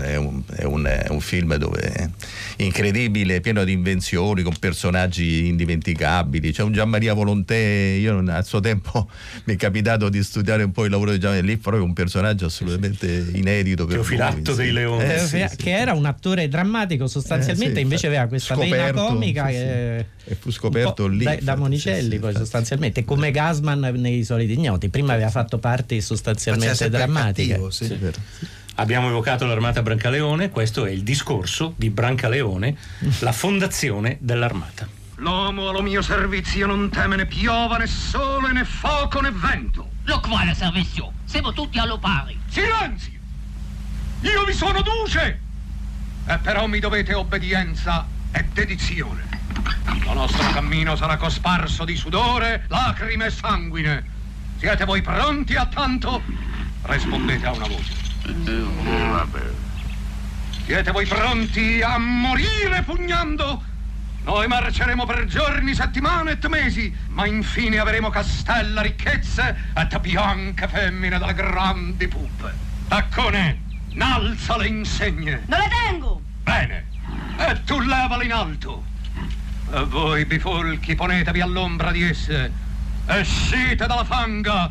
[0.00, 2.08] è un- è un- è un film dove è
[2.56, 6.50] incredibile, pieno di invenzioni, con personaggi indimenticabili.
[6.52, 7.54] C'è un Gianmaria Volontè,
[8.00, 9.08] io non- al suo tempo
[9.46, 12.46] mi è capitato di studiare un po' il lavoro di Gianmaria, lì proprio un personaggio
[12.46, 14.72] assolutamente inedito per Teofilatto lui, dei sì.
[14.72, 15.02] Leoni.
[15.04, 15.68] Eh, Eh, sì, che sì.
[15.70, 18.06] era un attore drammatico sostanzialmente, Eh, sì, invece infatti.
[18.06, 21.24] aveva questa vena Scoperto, comica sì, che E fu scoperto lì.
[21.24, 22.44] da, da Monicelli sì, sì, poi infatti.
[22.44, 27.98] sostanzialmente come Gasman nei soliti ignoti prima aveva fatto parti sostanzialmente drammatiche cattivo, sì.
[28.76, 32.74] Abbiamo evocato l'Armata Brancaleone, questo è il discorso di Brancaleone,
[33.18, 34.88] la fondazione dell'Armata.
[35.16, 39.90] L'uomo allo mio servizio non teme né piova né sole né fuoco né vento.
[40.04, 41.12] Lo quale servizio?
[41.26, 42.36] Siamo tutti allo pari.
[42.48, 43.20] Silenzio!
[44.22, 45.40] Io vi sono duce!
[46.26, 49.22] E però mi dovete obbedienza e dedizione.
[50.04, 54.04] Lo nostro cammino sarà cosparso di sudore, lacrime e sanguine.
[54.58, 56.22] Siete voi pronti a tanto?
[56.82, 57.94] Rispondete a una voce.
[60.64, 63.62] Siete voi pronti a morire pugnando?
[64.24, 71.18] Noi marceremo per giorni, settimane et mesi, ma infine avremo castella, ricchezze et bianche femmine
[71.18, 72.54] dalle grandi puppe.
[72.86, 73.60] Taccone,
[73.94, 75.42] nalza le insegne.
[75.46, 76.22] Non le tengo!
[76.44, 76.86] Bene,
[77.36, 78.91] e tu levale in alto.
[79.74, 82.52] E voi, bifolchi, ponetevi all'ombra di esse.
[83.06, 84.70] Escite dalla fanga,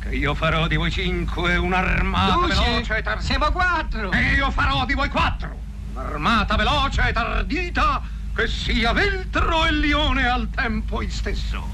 [0.00, 3.26] che io farò di voi cinque un'armata Duce, veloce e tardita.
[3.26, 4.10] siamo quattro.
[4.10, 5.58] E io farò di voi quattro
[5.92, 8.02] un'armata veloce e tardita
[8.34, 11.68] che sia veltro e lione al tempo istesso.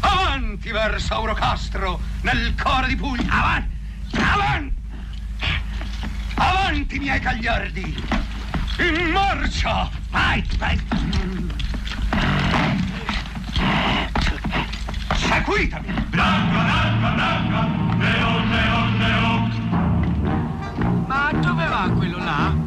[0.00, 3.32] Avanti verso Aurocastro, nel cuore di Puglia.
[3.32, 3.76] Avanti!
[4.16, 4.74] Avanti!
[6.34, 8.04] Avanti, miei cagliardi!
[8.78, 9.88] In marcia!
[10.10, 11.53] Vai, vai!
[15.44, 15.92] Seguitemi!
[16.08, 17.68] Branca, branca, branca!
[17.98, 19.42] Leon, leon, leon!
[21.06, 22.63] Ma dove va quello là?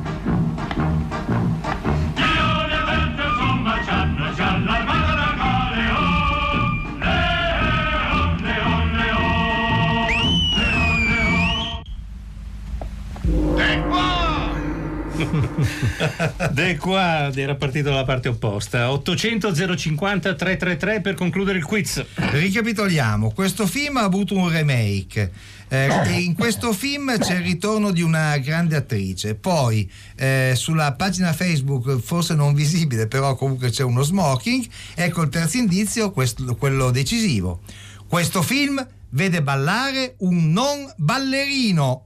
[16.51, 18.91] De qua era partito dalla parte opposta.
[18.91, 22.03] 800 050 333 per concludere il quiz.
[22.15, 25.31] Ricapitoliamo, questo film ha avuto un remake.
[25.69, 29.35] eh, in questo film c'è il ritorno di una grande attrice.
[29.35, 34.65] Poi eh, sulla pagina Facebook, forse non visibile, però comunque c'è uno smoking.
[34.95, 37.61] Ecco il terzo indizio, questo- quello decisivo.
[38.07, 42.03] Questo film vede ballare un non ballerino.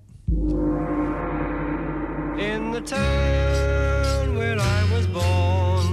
[2.42, 5.88] In the town where I was born.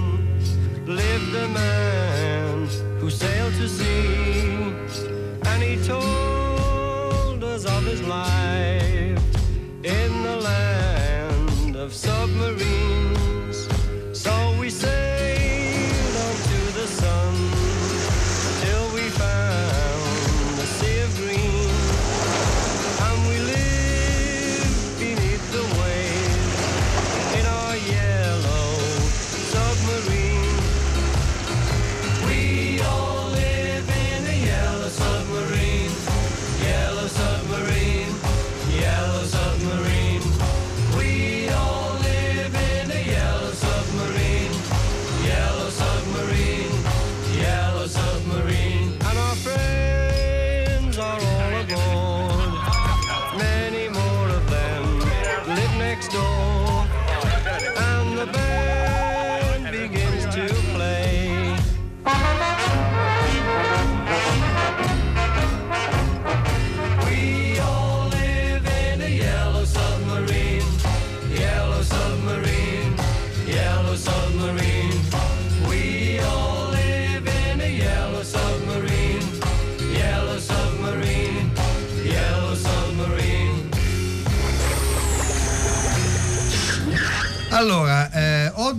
[0.87, 2.67] Lived a man
[2.99, 4.49] who sailed to sea,
[5.49, 8.88] and he told us of his life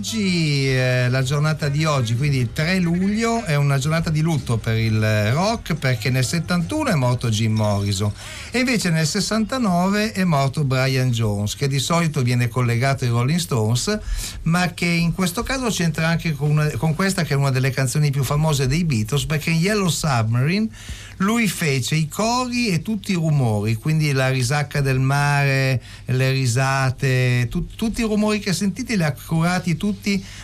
[0.01, 4.57] oggi, eh, la giornata di oggi, quindi il 3 luglio, è una giornata di lutto
[4.57, 8.11] per il rock perché nel 71 è morto Jim Morrison
[8.49, 13.37] e invece nel 69 è morto Brian Jones, che di solito viene collegato ai Rolling
[13.37, 13.99] Stones,
[14.43, 17.69] ma che in questo caso c'entra anche con, una- con questa che è una delle
[17.69, 20.67] canzoni più famose dei Beatles, perché in Yellow Submarine
[21.17, 27.47] lui fece i cori e tutti i rumori, quindi la risacca del mare, le risate,
[27.47, 29.89] tu- tutti i rumori che sentite li ha curati tutti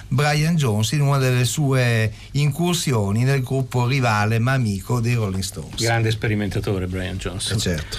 [0.08, 5.82] Brian Jones in una delle sue incursioni nel gruppo rivale ma amico dei Rolling Stones.
[5.82, 7.52] Grande sperimentatore Brian Jones.
[7.52, 7.98] Eh, certo.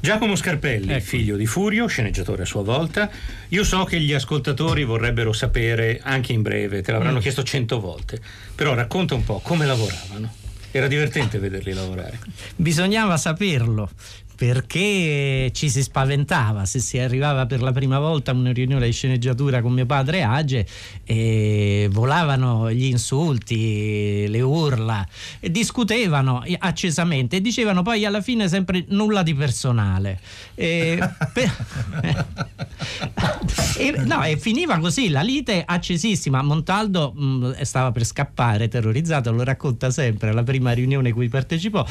[0.00, 3.10] Giacomo Scarpelli, figlio di Furio, sceneggiatore a sua volta.
[3.48, 7.22] Io so che gli ascoltatori vorrebbero sapere anche in breve, te l'avranno Mm.
[7.22, 8.20] chiesto cento volte,
[8.54, 10.32] però racconta un po' come lavoravano.
[10.70, 12.18] Era divertente vederli lavorare.
[12.54, 13.90] Bisognava saperlo
[14.38, 18.92] perché ci si spaventava se si arrivava per la prima volta a una riunione di
[18.92, 20.64] sceneggiatura con mio padre Age
[21.02, 25.04] e volavano gli insulti, le urla,
[25.40, 30.20] e discutevano accesamente e dicevano poi alla fine sempre nulla di personale.
[30.54, 31.00] E,
[31.34, 31.56] per-
[33.76, 36.42] e, no, e finiva così la lite accesissima.
[36.42, 41.84] Montaldo mh, stava per scappare, terrorizzato, lo racconta sempre alla prima riunione cui partecipò.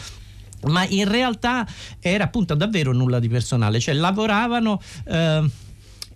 [0.65, 1.67] Ma in realtà
[1.99, 5.49] era appunto davvero nulla di personale, cioè lavoravano eh,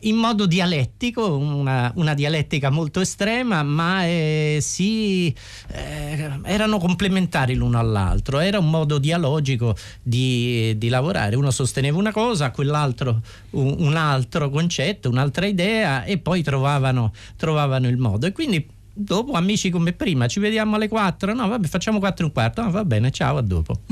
[0.01, 5.33] in modo dialettico, una, una dialettica molto estrema, ma eh, si,
[5.67, 12.11] eh, erano complementari l'uno all'altro, era un modo dialogico di, di lavorare, uno sosteneva una
[12.11, 18.25] cosa, quell'altro un, un altro concetto, un'altra idea e poi trovavano, trovavano il modo.
[18.25, 22.27] E quindi dopo amici come prima, ci vediamo alle 4, no vabbè facciamo 4 e
[22.27, 23.79] un quarto, no va bene, ciao, a dopo.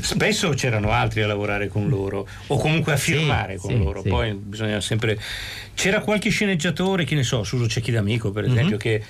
[0.00, 4.02] Spesso c'erano altri a lavorare con loro o comunque a firmare con sì, loro.
[4.02, 4.08] sì.
[4.08, 5.18] Poi bisogna sempre.
[5.74, 8.78] C'era qualche sceneggiatore, che ne so, Suso Cecchi d'Amico, per esempio, Mhm.
[8.78, 9.02] che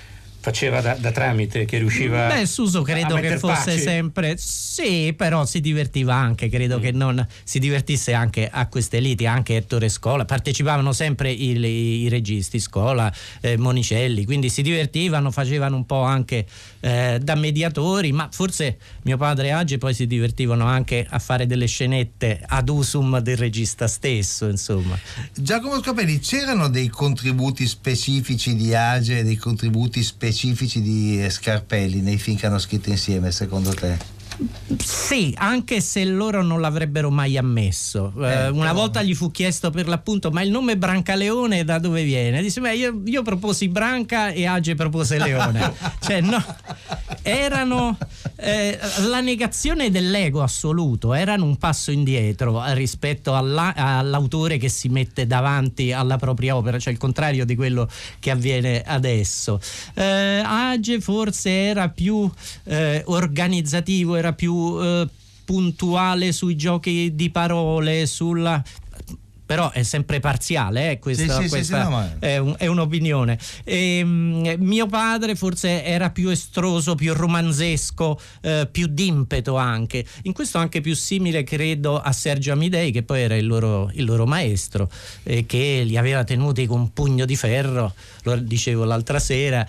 [0.49, 2.27] faceva da, da tramite, che riusciva.
[2.27, 3.79] Beh, Suso a credo che fosse pace.
[3.79, 4.35] sempre.
[4.37, 6.49] Sì, però si divertiva anche.
[6.49, 6.81] Credo Mm.
[6.81, 10.25] che non si divertisse anche a queste liti, anche Ettore Scola.
[10.25, 16.01] Partecipavano sempre i, i- i registi, Scola, eh, Monicelli, quindi si divertivano, facevano un po'
[16.01, 16.45] anche
[16.81, 18.11] eh, da mediatori.
[18.11, 22.69] Ma forse mio padre e Age poi si divertivano anche a fare delle scenette ad
[22.69, 24.97] usum del regista stesso, insomma.
[25.35, 30.37] Giacomo Scapelli, c'erano dei contributi specifici di Age dei contributi specifici
[30.81, 34.18] di eh, Scarpelli nei film che hanno scritto insieme, secondo te?
[34.77, 38.13] Sì, anche se loro non l'avrebbero mai ammesso.
[38.19, 42.41] Eh, una volta gli fu chiesto per l'appunto, ma il nome Brancaleone da dove viene?
[42.41, 45.73] Dice, beh, io, io proposi Branca e Age propose Leone.
[45.99, 46.41] cioè, no,
[47.21, 47.97] erano
[48.37, 54.87] eh, la negazione dell'ego assoluto, erano un passo indietro eh, rispetto alla- all'autore che si
[54.87, 59.59] mette davanti alla propria opera, cioè il contrario di quello che avviene adesso.
[59.95, 62.29] Eh, Age forse era più
[62.63, 65.07] eh, organizzativo, era più eh,
[65.45, 68.63] puntuale sui giochi di parole, sulla
[69.49, 72.67] però è sempre parziale, eh, questa, Sì, sì, questa sì, no, ma- è, un- è
[72.67, 73.35] un'opinione.
[73.63, 80.05] Ehm, mio padre forse era più estroso, più romanzesco, eh, più d'impeto anche.
[80.23, 84.05] In questo anche più simile, credo, a Sergio Amidei, che poi era il loro, il
[84.05, 84.87] loro maestro,
[85.23, 89.65] eh, che li aveva tenuti con un pugno di ferro, lo dicevo l'altra sera,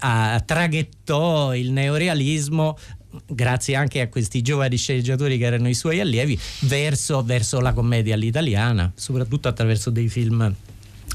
[0.00, 2.76] a- traghettò il neorealismo
[3.26, 8.14] grazie anche a questi giovani sceneggiatori che erano i suoi allievi, verso, verso la commedia
[8.14, 10.54] all'italiana, soprattutto attraverso dei film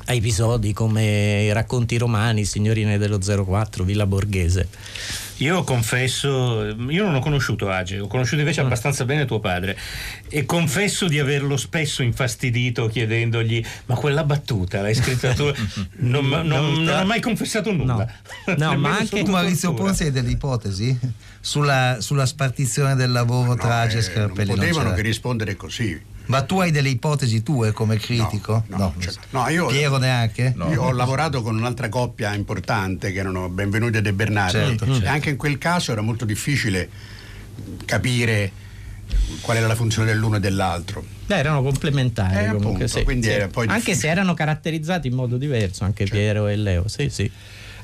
[0.06, 4.68] a episodi come i racconti romani, Signorine dello 04, Villa Borghese.
[5.38, 8.40] Io confesso, io non ho conosciuto Age, ho conosciuto Mm.
[8.42, 9.76] invece abbastanza bene tuo padre
[10.30, 15.52] e confesso di averlo spesso infastidito chiedendogli ma quella battuta l'hai scritta tu?
[15.98, 18.08] Non, non- non ho mai confessato nulla.
[18.58, 19.88] Nemmeno sotto tu Maurizio tortura.
[19.88, 21.00] Ponzi hai delle ipotesi
[21.42, 24.48] sulla, sulla spartizione del lavoro tra Age e Scarpelli?
[24.50, 24.96] Non Non potevano c'è.
[24.96, 26.02] che rispondere così.
[26.28, 28.64] Ma tu hai delle ipotesi tue come critico?
[28.68, 28.94] No,
[29.32, 30.54] No, io, Piero neanche?
[30.56, 34.94] Io ho lavorato con un'altra coppia importante che erano Benvenuti e De Bernardi Certo, e
[34.94, 35.10] certo.
[35.10, 36.88] anche in quel caso era molto difficile
[37.86, 38.52] capire
[39.42, 41.04] qual era la funzione dell'uno e dell'altro.
[41.26, 43.34] Beh, erano complementari Eh, comunque, appunto, sì, quindi sì.
[43.34, 43.98] era poi anche difficile.
[44.02, 47.30] se erano caratterizzati in modo diverso, anche Piero e Leo, sì sì.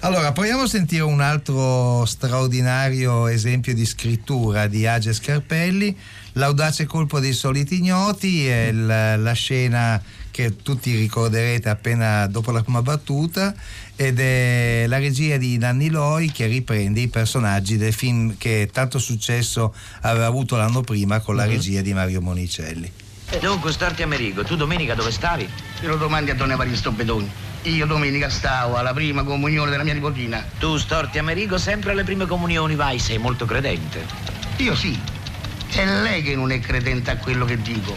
[0.02, 5.98] Allora, proviamo a sentire un altro straordinario esempio di scrittura di Age Scarpelli,
[6.38, 12.62] L'audace colpo dei soliti ignoti, è il- la scena che tutti ricorderete appena dopo la
[12.62, 13.56] prima battuta
[13.95, 19.00] ed è la regia di Nanni Loi che riprende i personaggi del film che tanto
[19.00, 21.50] successo aveva avuto l'anno prima con la Mhm.
[21.52, 22.91] regia di Mario Monicelli.
[23.41, 25.50] Dunque, Storti Amerigo, tu domenica dove stavi?
[25.82, 27.28] Te lo domandi a Don Evaristo Bedoni.
[27.68, 30.41] Io domenica stavo alla prima comunione della mia nipotina.
[30.57, 34.05] Tu, Storti Amerigo, sempre alle prime comunioni vai, sei molto credente.
[34.57, 34.97] Io sì.
[35.70, 37.93] È lei che non è credente a quello che dico.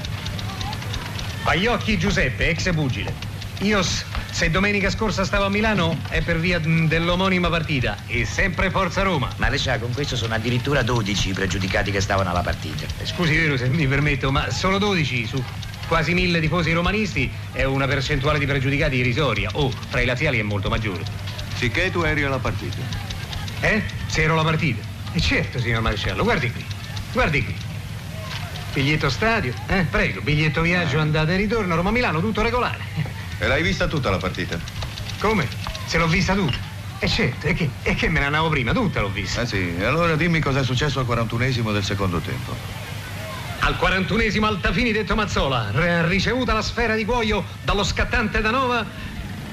[1.44, 3.14] Paiocchi Giuseppe, ex pugile.
[3.60, 7.96] Io, se domenica scorsa stavo a Milano, è per via mh, dell'omonima partita.
[8.08, 9.30] E sempre Forza Roma.
[9.36, 12.86] Ma le sa, con questo sono addirittura 12 i pregiudicati che stavano alla partita.
[13.04, 15.44] Scusi, vero, se mi permetto, ma solo 12 su
[15.90, 19.50] quasi mille tifosi romanisti è una percentuale di pregiudicati irrisoria.
[19.54, 21.02] Oh, fra i laziali è molto maggiore.
[21.56, 22.76] Sicché tu eri alla partita.
[23.58, 23.82] Eh?
[24.06, 24.80] Se ero alla partita?
[25.12, 26.64] E certo, signor Maresciallo, guardi qui.
[27.12, 27.56] Guardi qui.
[28.72, 29.82] Biglietto stadio, eh?
[29.82, 32.78] Prego, biglietto viaggio, andata e ritorno, Roma-Milano, tutto regolare.
[33.40, 34.60] E l'hai vista tutta la partita?
[35.18, 35.48] Come?
[35.86, 36.56] Se l'ho vista tutta?
[37.00, 39.40] E certo, e che, e che me ne andavo prima, tutta l'ho vista.
[39.40, 42.89] Eh sì, e allora dimmi cosa è successo al 41esimo del secondo tempo.
[43.70, 45.70] Al 41esimo Altafini detto Mazzola,
[46.08, 48.84] ricevuta la sfera di cuoio dallo scattante Danova,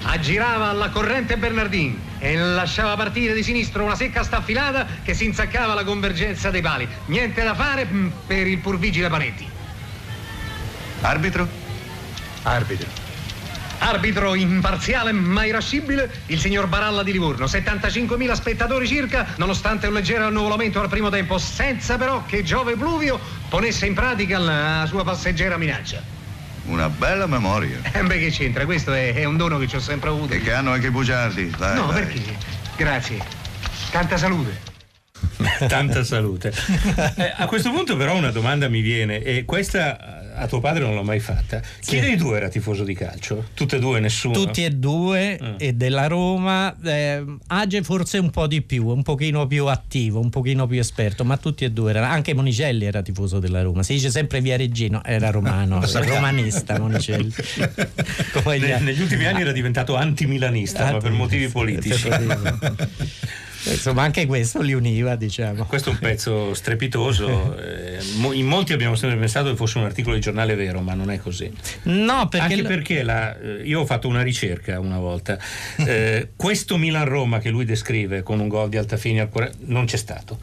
[0.01, 5.73] aggirava alla corrente Bernardin e lasciava partire di sinistro una secca staffilata che si insaccava
[5.73, 6.87] alla convergenza dei pali.
[7.05, 9.47] Niente da fare mm, per il pur vigile Panetti.
[11.01, 11.47] Arbitro?
[12.41, 13.06] Arbitro.
[13.79, 17.45] Arbitro imparziale ma irascibile, il signor Baralla di Livorno.
[17.45, 23.19] 75.000 spettatori circa, nonostante un leggero annuvolamento al primo tempo, senza però che Giove Pluvio
[23.49, 26.01] ponesse in pratica la sua passeggera minaccia.
[26.65, 27.79] Una bella memoria.
[27.93, 28.65] Eh beh, che c'entra?
[28.65, 30.33] Questo è, è un dono che ci ho sempre avuto.
[30.33, 31.49] E che hanno anche i bugiardi.
[31.57, 32.03] Dai, no, dai.
[32.03, 32.35] perché?
[32.75, 33.19] Grazie.
[33.89, 34.75] Tanta salute.
[35.67, 36.53] Tanta salute.
[37.17, 40.93] Eh, a questo punto però una domanda mi viene e questa a tuo padre non
[40.95, 41.61] l'ho mai fatta.
[41.81, 43.45] Chi dei due era tifoso di calcio?
[43.53, 44.33] Tutte e due, nessuno?
[44.33, 45.53] Tutti e due Mm.
[45.57, 50.29] e della Roma, eh, Age forse un po' di più, un pochino più attivo, un
[50.29, 53.93] pochino più esperto, ma tutti e due erano, anche Monicelli era tifoso della Roma, si
[53.93, 56.15] dice sempre via Reggino, era romano, sappiamo.
[56.15, 57.33] romanista Monicelli.
[58.57, 62.07] Ne- negli ultimi anni era diventato antimilanista, ma per motivi politici.
[63.71, 65.65] Insomma, anche questo li univa, diciamo.
[65.65, 67.57] Questo è un pezzo strepitoso.
[67.59, 67.99] eh,
[68.33, 71.19] in molti abbiamo sempre pensato che fosse un articolo di giornale vero, ma non è
[71.19, 71.51] così.
[71.83, 75.37] No, perché Anche perché la- eh, io ho fatto una ricerca una volta.
[75.77, 79.97] Eh, questo Milan-Roma che lui descrive con un gol di Altafini al cuore non c'è
[79.97, 80.37] stato.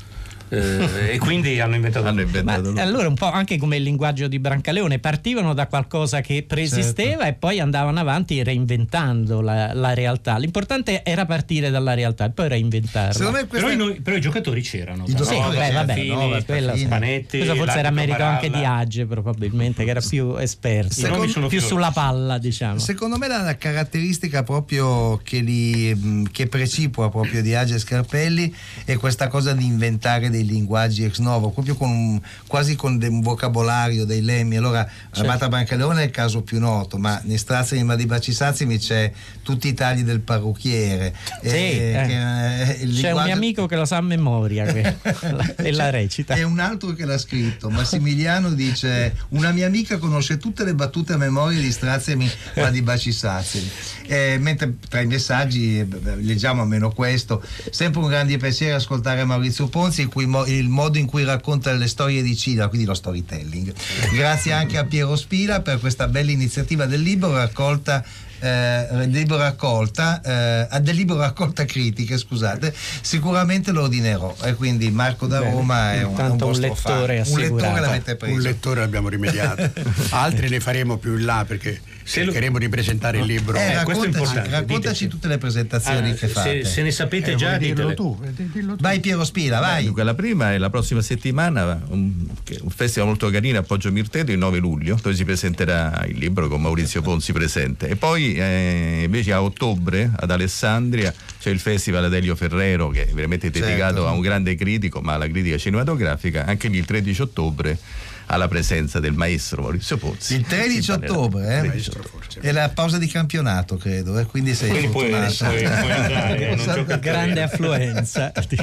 [0.49, 4.99] Eh, e quindi hanno inventato, Ma allora un po' anche come il linguaggio di Brancaleone,
[4.99, 7.25] partivano da qualcosa che preesisteva Certo.
[7.25, 10.37] e poi andavano avanti reinventando la, la realtà.
[10.39, 13.45] L'importante era partire dalla realtà e poi reinventarla.
[13.49, 15.07] però, i, noi- però i giocatori c'erano.
[15.07, 18.73] Sì, Danova, beh, vabbè, Danova, quella- Spanetti, questo forse era merito anche di Baralla.
[18.79, 23.57] Age probabilmente che era più esperto Secondo- più sulla palla diciamo Secondo me la, la
[23.57, 29.65] caratteristica proprio che, li, che precipua proprio di Age e Scarpelli è questa cosa di
[29.65, 34.57] inventare dei linguaggi ex novo, proprio con un- quasi con un vocabolario, dei lemmi.
[34.57, 35.21] Allora, Certo.
[35.31, 39.13] Abata Brancaleone è il caso più noto, ma nei Strazzi di Madi Bacisazzimi c'è
[39.43, 41.15] tutti i tagli del parrucchiere.
[41.43, 42.07] Sì, eh, eh.
[42.07, 44.65] che, eh, il c'è un linguaggio- mio amico che lo sa a memoria
[45.57, 47.71] e la recita È un altro che l'ha scritto.
[47.71, 52.83] Massimiliano dice: Una mia amica conosce tutte le battute a memoria di Straziami ma di
[52.83, 53.71] Bacisazzimi.
[54.07, 57.43] Eh, mentre tra i messaggi eh, leggiamo almeno questo.
[57.71, 61.73] Sempre un grande piacere ascoltare Maurizio Ponzi, in cui mo- il modo in cui racconta
[61.73, 63.73] le storie di Cida, quindi lo storytelling.
[64.13, 68.05] Grazie anche a Piero Spila per questa bella iniziativa del libro raccolta.
[68.45, 74.91] Eh, libro raccolta eh, a del libro raccolta critiche scusate sicuramente lo ordinerò e quindi
[74.91, 77.33] Marco da Bene, Roma è un, un un vostro lettore fan.
[77.33, 77.81] un lettore assicurato.
[77.81, 79.71] l'avete preso Un lettore l'abbiamo rimediato.
[80.11, 83.57] Altri ne faremo più in là perché cercheremo di presentare il libro.
[83.57, 87.57] Eh, raccontaci, raccontaci tutte le presentazioni Ah, che se- fate se ne sapete Eh, già,
[87.57, 87.95] dirlo ditele.
[87.95, 92.27] tu vai Piero Spila vai Dunque, la prima è la prossima settimana, un,
[92.61, 96.49] un festival molto carino a Poggio Mirteto il 9 luglio, dove si presenterà il libro
[96.49, 97.89] con Maurizio Ponzi presente.
[97.89, 103.07] E poi eh, invece a ottobre ad Alessandria c'è il festival ad Elio Ferrero, che
[103.07, 104.07] è veramente dedicato Certo.
[104.09, 107.79] a un grande critico, ma alla critica cinematografica, anche lì il 13 ottobre
[108.27, 110.37] alla presenza del maestro Maurizio Ponzi.
[110.37, 111.13] il 13 Si parlerà.
[111.13, 111.59] ottobre, eh?
[111.61, 112.27] 13 ottobre.
[112.41, 114.25] è la pausa di campionato credo eh?
[114.25, 116.99] quindi sei Quindi puoi- puoi- puoi andare, non Esatto.
[117.01, 118.57] grande affluenza Certo,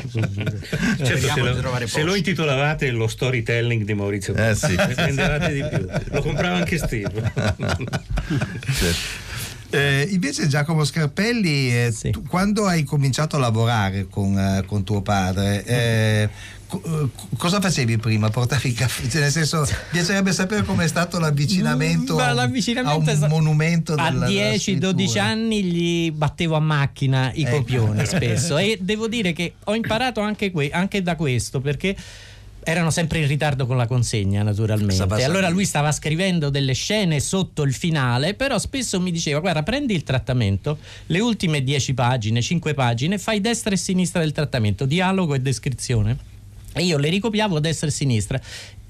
[1.31, 4.75] se lo, se lo intitolavate lo storytelling di Maurizio Eh, Ponzi, sì.
[4.95, 5.85] vendevate di più.
[6.09, 7.31] Lo comprava anche Steve.
[9.73, 15.01] Eh, invece Giacomo Scarpelli, eh, tu- quando hai cominciato a lavorare con, eh, con tuo
[15.01, 16.29] padre, eh,
[16.67, 17.07] co- eh,
[17.37, 18.29] cosa facevi prima?
[18.29, 19.07] Portavi il caffè?
[19.07, 23.95] Cioè, nel senso, piacerebbe sapere com'è stato l'avvicinamento, a un- l'avvicinamento a un monumento a
[24.11, 24.57] della, della 10-12
[25.07, 25.23] scrittura.
[25.23, 27.55] anni gli battevo a macchina i Ecco.
[27.57, 31.95] copioni spesso e devo dire che ho imparato anche, que- anche da questo perché
[32.63, 35.23] erano sempre in ritardo con la consegna, naturalmente.
[35.23, 39.93] Allora lui stava scrivendo delle scene sotto il finale, però spesso mi diceva: Guarda, prendi
[39.93, 45.33] il trattamento, le ultime 10 pagine, 5 pagine, fai destra e sinistra del trattamento, dialogo
[45.33, 46.29] e descrizione.
[46.73, 48.41] E io le ricopiavo a destra e a sinistra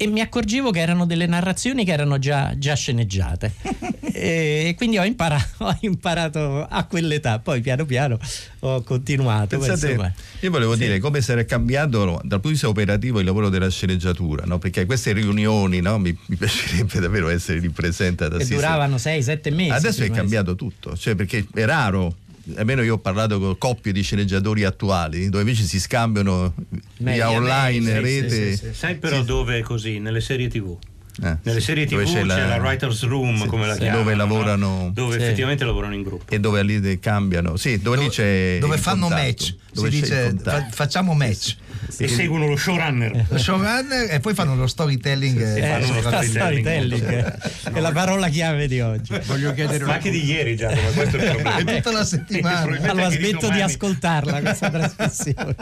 [0.01, 3.53] e mi accorgevo che erano delle narrazioni che erano già, già sceneggiate.
[4.13, 8.17] e quindi ho imparato, ho imparato a quell'età, poi piano piano
[8.61, 9.59] ho continuato.
[9.59, 10.79] Pensate, io volevo sì.
[10.79, 14.57] dire come sarà cambiato dal punto di vista operativo il lavoro della sceneggiatura, no?
[14.57, 15.99] perché queste riunioni no?
[15.99, 18.59] mi, mi piacerebbe davvero essere lì presente ad che assistere.
[18.59, 19.69] duravano 6-7 mesi.
[19.69, 22.15] Adesso è di- cambiato tutto, cioè perché è raro.
[22.55, 26.53] Almeno io ho parlato con coppie di sceneggiatori attuali dove invece si scambiano
[26.97, 28.73] via online, rete.
[28.73, 29.99] Sai però dove è così?
[29.99, 30.75] Nelle serie tv.
[31.23, 33.73] Eh, Nelle sì, serie tv dove c'è, c'è la, la- writer's room, sì, come la
[33.73, 34.17] sì, chiamano, dove no?
[34.17, 35.23] lavorano dove Sì.
[35.23, 36.33] effettivamente lavorano in gruppo.
[36.33, 38.57] E dove lì cambiano, sì, dove, lì c'è.
[38.59, 39.55] dove fanno contatto, match.
[39.73, 41.55] Dove si dice fa- facciamo match.
[41.97, 43.25] E seguono lo showrunner.
[43.27, 45.37] Lo showrunner e poi fanno lo storytelling.
[45.37, 47.73] Sì, sì, eh, fanno lo sopra- storytelling.
[47.73, 49.19] è la parola chiave di oggi.
[49.25, 51.55] Voglio chiedere Ma anche di ieri già, questo è il problema.
[51.57, 52.77] È tutta la settimana.
[52.89, 55.55] Allora smetto di ascoltarla questa trasmissione.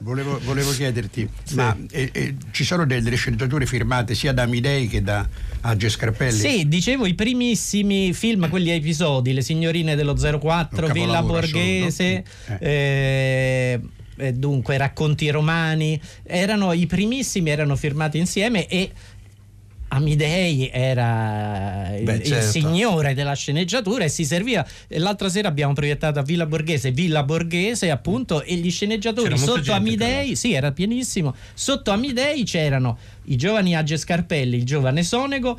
[0.00, 4.88] Volevo, volevo chiederti, ma eh, eh, ci sono delle, delle sceneggiature firmate sia da Amidei
[4.88, 5.28] che da
[5.62, 6.32] Age Scarpelli?
[6.32, 12.24] Sì, dicevo i primissimi film, quelli a episodi, Le signorine dello 04, Un Villa Borghese,
[12.24, 12.64] assoluto.
[12.64, 13.80] eh,
[14.16, 18.90] eh, dunque Racconti romani, erano i primissimi, erano firmati insieme e
[19.92, 22.50] Amidei era il, Beh, il certo.
[22.50, 24.64] signore della sceneggiatura e si serviva.
[24.88, 29.72] L'altra sera abbiamo proiettato a Villa Borghese, Villa Borghese appunto, e gli sceneggiatori sotto gente,
[29.72, 31.34] Amidei, sì, era pienissimo.
[31.54, 35.58] Sotto Amidei c'erano i giovani Age Scarpelli, il giovane Sonego.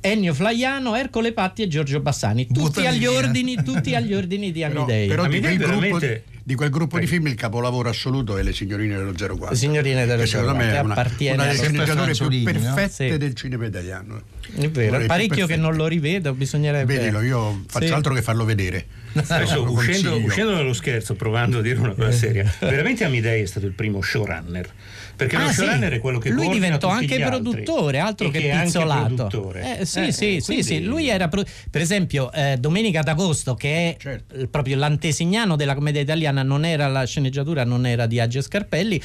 [0.00, 4.82] Ennio Flaiano, Ercole Patti e Giorgio Bassani, tutti agli ordini, tutti agli ordini di Però,
[4.82, 5.08] Amidei.
[5.08, 8.42] però di, Amidei quel gruppo, veramente- di quel gruppo di film il capolavoro assoluto è
[8.42, 9.50] Le signorine dello 04.
[9.50, 12.74] Le signorine dello che secondo 04, me è una, appartiene una delle sceneggiature più no?
[12.74, 13.18] perfette Sì.
[13.18, 14.22] del cinema italiano.
[14.56, 16.96] È vero, è parecchio che non lo rivedo, bisognerebbe...
[16.96, 17.92] Vedilo, io faccio Sì.
[17.92, 18.86] altro che farlo vedere.
[19.12, 23.66] Adesso, uscendo, uscendo dallo scherzo, provando a dire una cosa seria, veramente Amidei è stato
[23.66, 24.70] il primo showrunner.
[25.18, 25.54] Perché Ah, lo sì.
[25.56, 29.14] showrunner è quello che lui diventò tutti anche produttore, altro che, è anche pizzolato.
[29.26, 29.80] produttore.
[29.80, 33.02] Eh, sì, Eh, sì, eh, sì, sì, quindi- lui era pro- per esempio eh, Domenica
[33.02, 34.46] d'Agosto che è Certo.
[34.48, 39.02] proprio l'antesignano della commedia italiana, non era la sceneggiatura, non era di Age Scarpelli.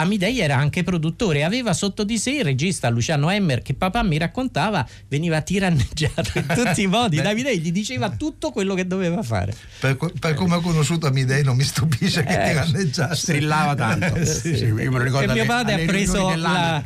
[0.00, 4.18] Amidei era anche produttore, aveva sotto di sé il regista Luciano Emmer che papà mi
[4.18, 7.20] raccontava veniva tiranneggiato in tutti i modi.
[7.20, 9.54] Davide gli diceva tutto quello che doveva fare.
[9.80, 13.14] Per, per come ho conosciuto Amidei non mi stupisce che Eh, tiranneggiasse.
[13.14, 14.24] Strillava tanto.
[14.40, 14.56] Sì.
[14.56, 16.82] Sì, io me lo ricordo e mio alle- padre ha alle preso la-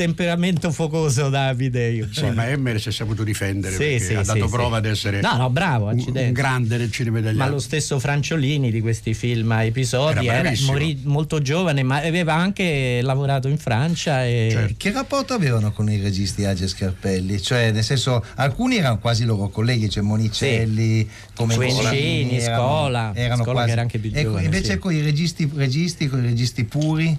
[0.00, 2.00] temperamento focoso da Amidei.
[2.00, 4.82] un Sì, ma Emmer si è saputo difendere Sì, sì, ha dato sì, prova sì.
[4.82, 7.44] di essere No, no, bravo, un, grande del cinema italiano.
[7.44, 11.96] Ma lo stesso Franciolini di questi film a episodi Era era, morì molto giovane, ma
[11.96, 14.24] aveva anche lavorato in Francia.
[14.24, 14.48] E...
[14.50, 14.74] Certo.
[14.78, 17.42] Che rapporto avevano con i registi Age e Scarpelli?
[17.42, 23.42] Cioè, nel senso, alcuni erano quasi loro colleghi, cioè Monicelli, come Fuencini, erano- Scola, erano
[23.42, 24.78] Scola quasi- che era anche più e giovane, invece sì.
[24.78, 27.18] con i registi, registi, con i registi puri,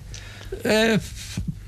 [0.63, 0.99] Eh,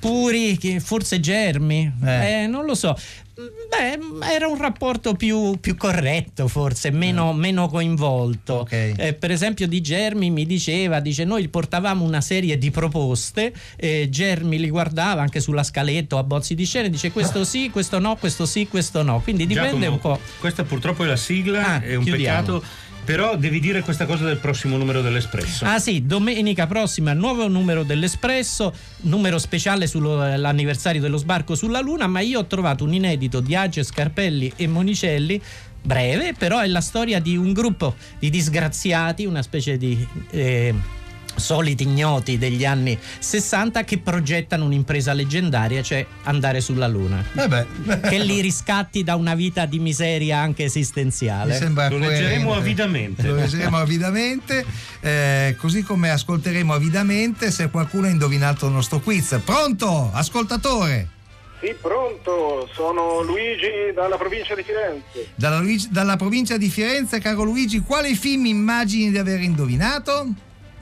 [0.10, 2.43] puri, che forse Germi, Eh.
[2.43, 2.95] eh, non lo so.
[3.36, 8.54] Beh, era un rapporto più, più corretto, forse, meno, meno coinvolto.
[8.60, 8.93] Ok.
[8.95, 14.08] Eh, per esempio, di Germi mi diceva: dice, noi portavamo una serie di proposte, e
[14.12, 17.70] Germi li guardava anche sulla scaletta o a bozzi di scena, e dice questo sì,
[17.72, 19.20] questo no, questo sì, questo no.
[19.22, 20.20] Quindi dipende Giacomo, un po'.
[20.39, 22.39] Questa purtroppo è la sigla, Ah, è un chiudiamo.
[22.60, 22.91] peccato.
[23.06, 25.66] Però devi dire questa cosa del prossimo numero dell'Espresso.
[25.66, 32.22] Ah sì, domenica prossima nuovo numero dell'Espresso, numero speciale sull'anniversario dello sbarco sulla Luna, ma
[32.22, 35.41] io ho trovato un inedito di Age, Scarpelli e Monicelli,
[35.82, 40.08] breve, però è la storia di un gruppo di disgraziati, una specie di...
[40.32, 41.01] eh,
[41.44, 47.24] soliti ignoti degli anni 60 che progettano un'impresa leggendaria, cioè andare sulla Luna.
[47.34, 47.66] vabbè,
[48.02, 51.54] Che li riscatti da una vita di miseria anche mi esistenziale.
[51.56, 52.60] sembra Lo leggeremo coerente.
[52.70, 53.28] avidamente.
[53.28, 54.66] Lo leggeremo avidamente,
[55.02, 59.39] eh, così come ascolteremo avidamente se qualcuno ha indovinato il nostro quiz.
[59.44, 61.10] Pronto, ascoltatore?
[61.62, 65.30] Sì, pronto, sono Luigi dalla provincia di Firenze.
[65.36, 70.28] Dalla, Luigi- dalla provincia di Firenze, caro Luigi, quale film immagini di aver indovinato?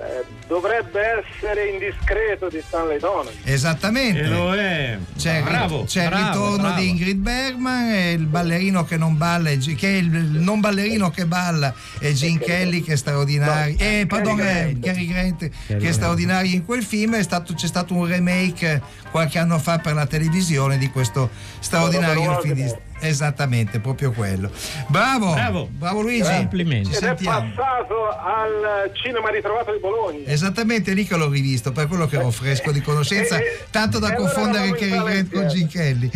[0.02, 3.32] Eh, dovrebbe essere indiscreto di Stanley Donen.
[3.44, 4.22] Esattamente.
[4.22, 4.98] E lo è.
[5.16, 5.84] C'è, il- bravo.
[5.84, 6.80] c'è il bravo, ritorno bravo.
[6.82, 10.60] di Ingrid Bergman e il ballerino che non balla, è G- che è il non
[10.60, 13.76] ballerino che balla è Gene Kelly che è straordinario.
[13.78, 14.80] No, eh, pardon, eh, Grant.
[14.86, 15.94] Cary Grant che è Grant.
[15.94, 17.14] straordinario in quel film.
[17.16, 18.82] È stato- c'è stato un remake
[19.12, 22.76] qualche anno fa per la televisione di questo straordinario film di.
[23.04, 24.52] Esattamente, proprio quello.
[24.88, 25.68] Bravo, Bravo.
[25.72, 26.22] bravo Luigi.
[26.22, 26.92] Complimenti.
[26.92, 30.28] Ci Ed è passato al cinema ritrovato di Bologna.
[30.28, 34.10] Esattamente lì che l'ho rivisto, per quello che ero fresco di conoscenza, Eh, tanto da
[34.10, 36.12] allora confondere Cary Grant con sala Gin Kelly.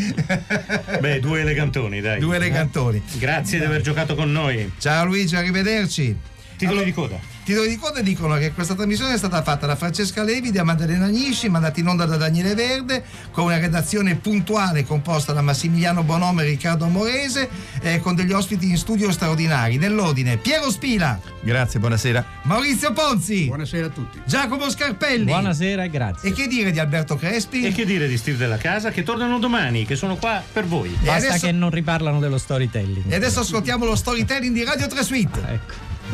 [1.00, 2.20] Beh, due elegantoni, dai.
[2.20, 3.02] Due elegantoni.
[3.18, 4.72] Grazie di aver giocato con noi.
[4.78, 6.34] Ciao Luigi, arrivederci.
[6.58, 7.18] Titoli di coda.
[7.44, 11.06] Titoli di coda dicono che questa trasmissione è stata fatta da Francesca Levi, da Maddalena
[11.06, 16.44] Agnisci, mandata in onda da Daniele Verde, con una redazione puntuale composta da Massimiliano Bonome
[16.44, 17.50] e Riccardo Morese,
[17.82, 19.78] eh, con degli ospiti in studio straordinari.
[19.78, 22.26] Nell'ordine Piero Spila, Grazie, buonasera.
[22.44, 24.20] Maurizio Ponzi, Buonasera a tutti.
[24.26, 25.26] Giacomo Scarpelli.
[25.26, 26.30] Buonasera e grazie.
[26.30, 27.64] E che dire di Alberto Crespi?
[27.64, 30.90] E che dire di Steve della Casa che tornano domani, che sono qua per voi.
[30.94, 33.12] E Basta adesso- che non riparlano dello storytelling.
[33.12, 35.40] E adesso ascoltiamo lo storytelling di Radio 3 Suite.
[35.48, 35.94] Ecco.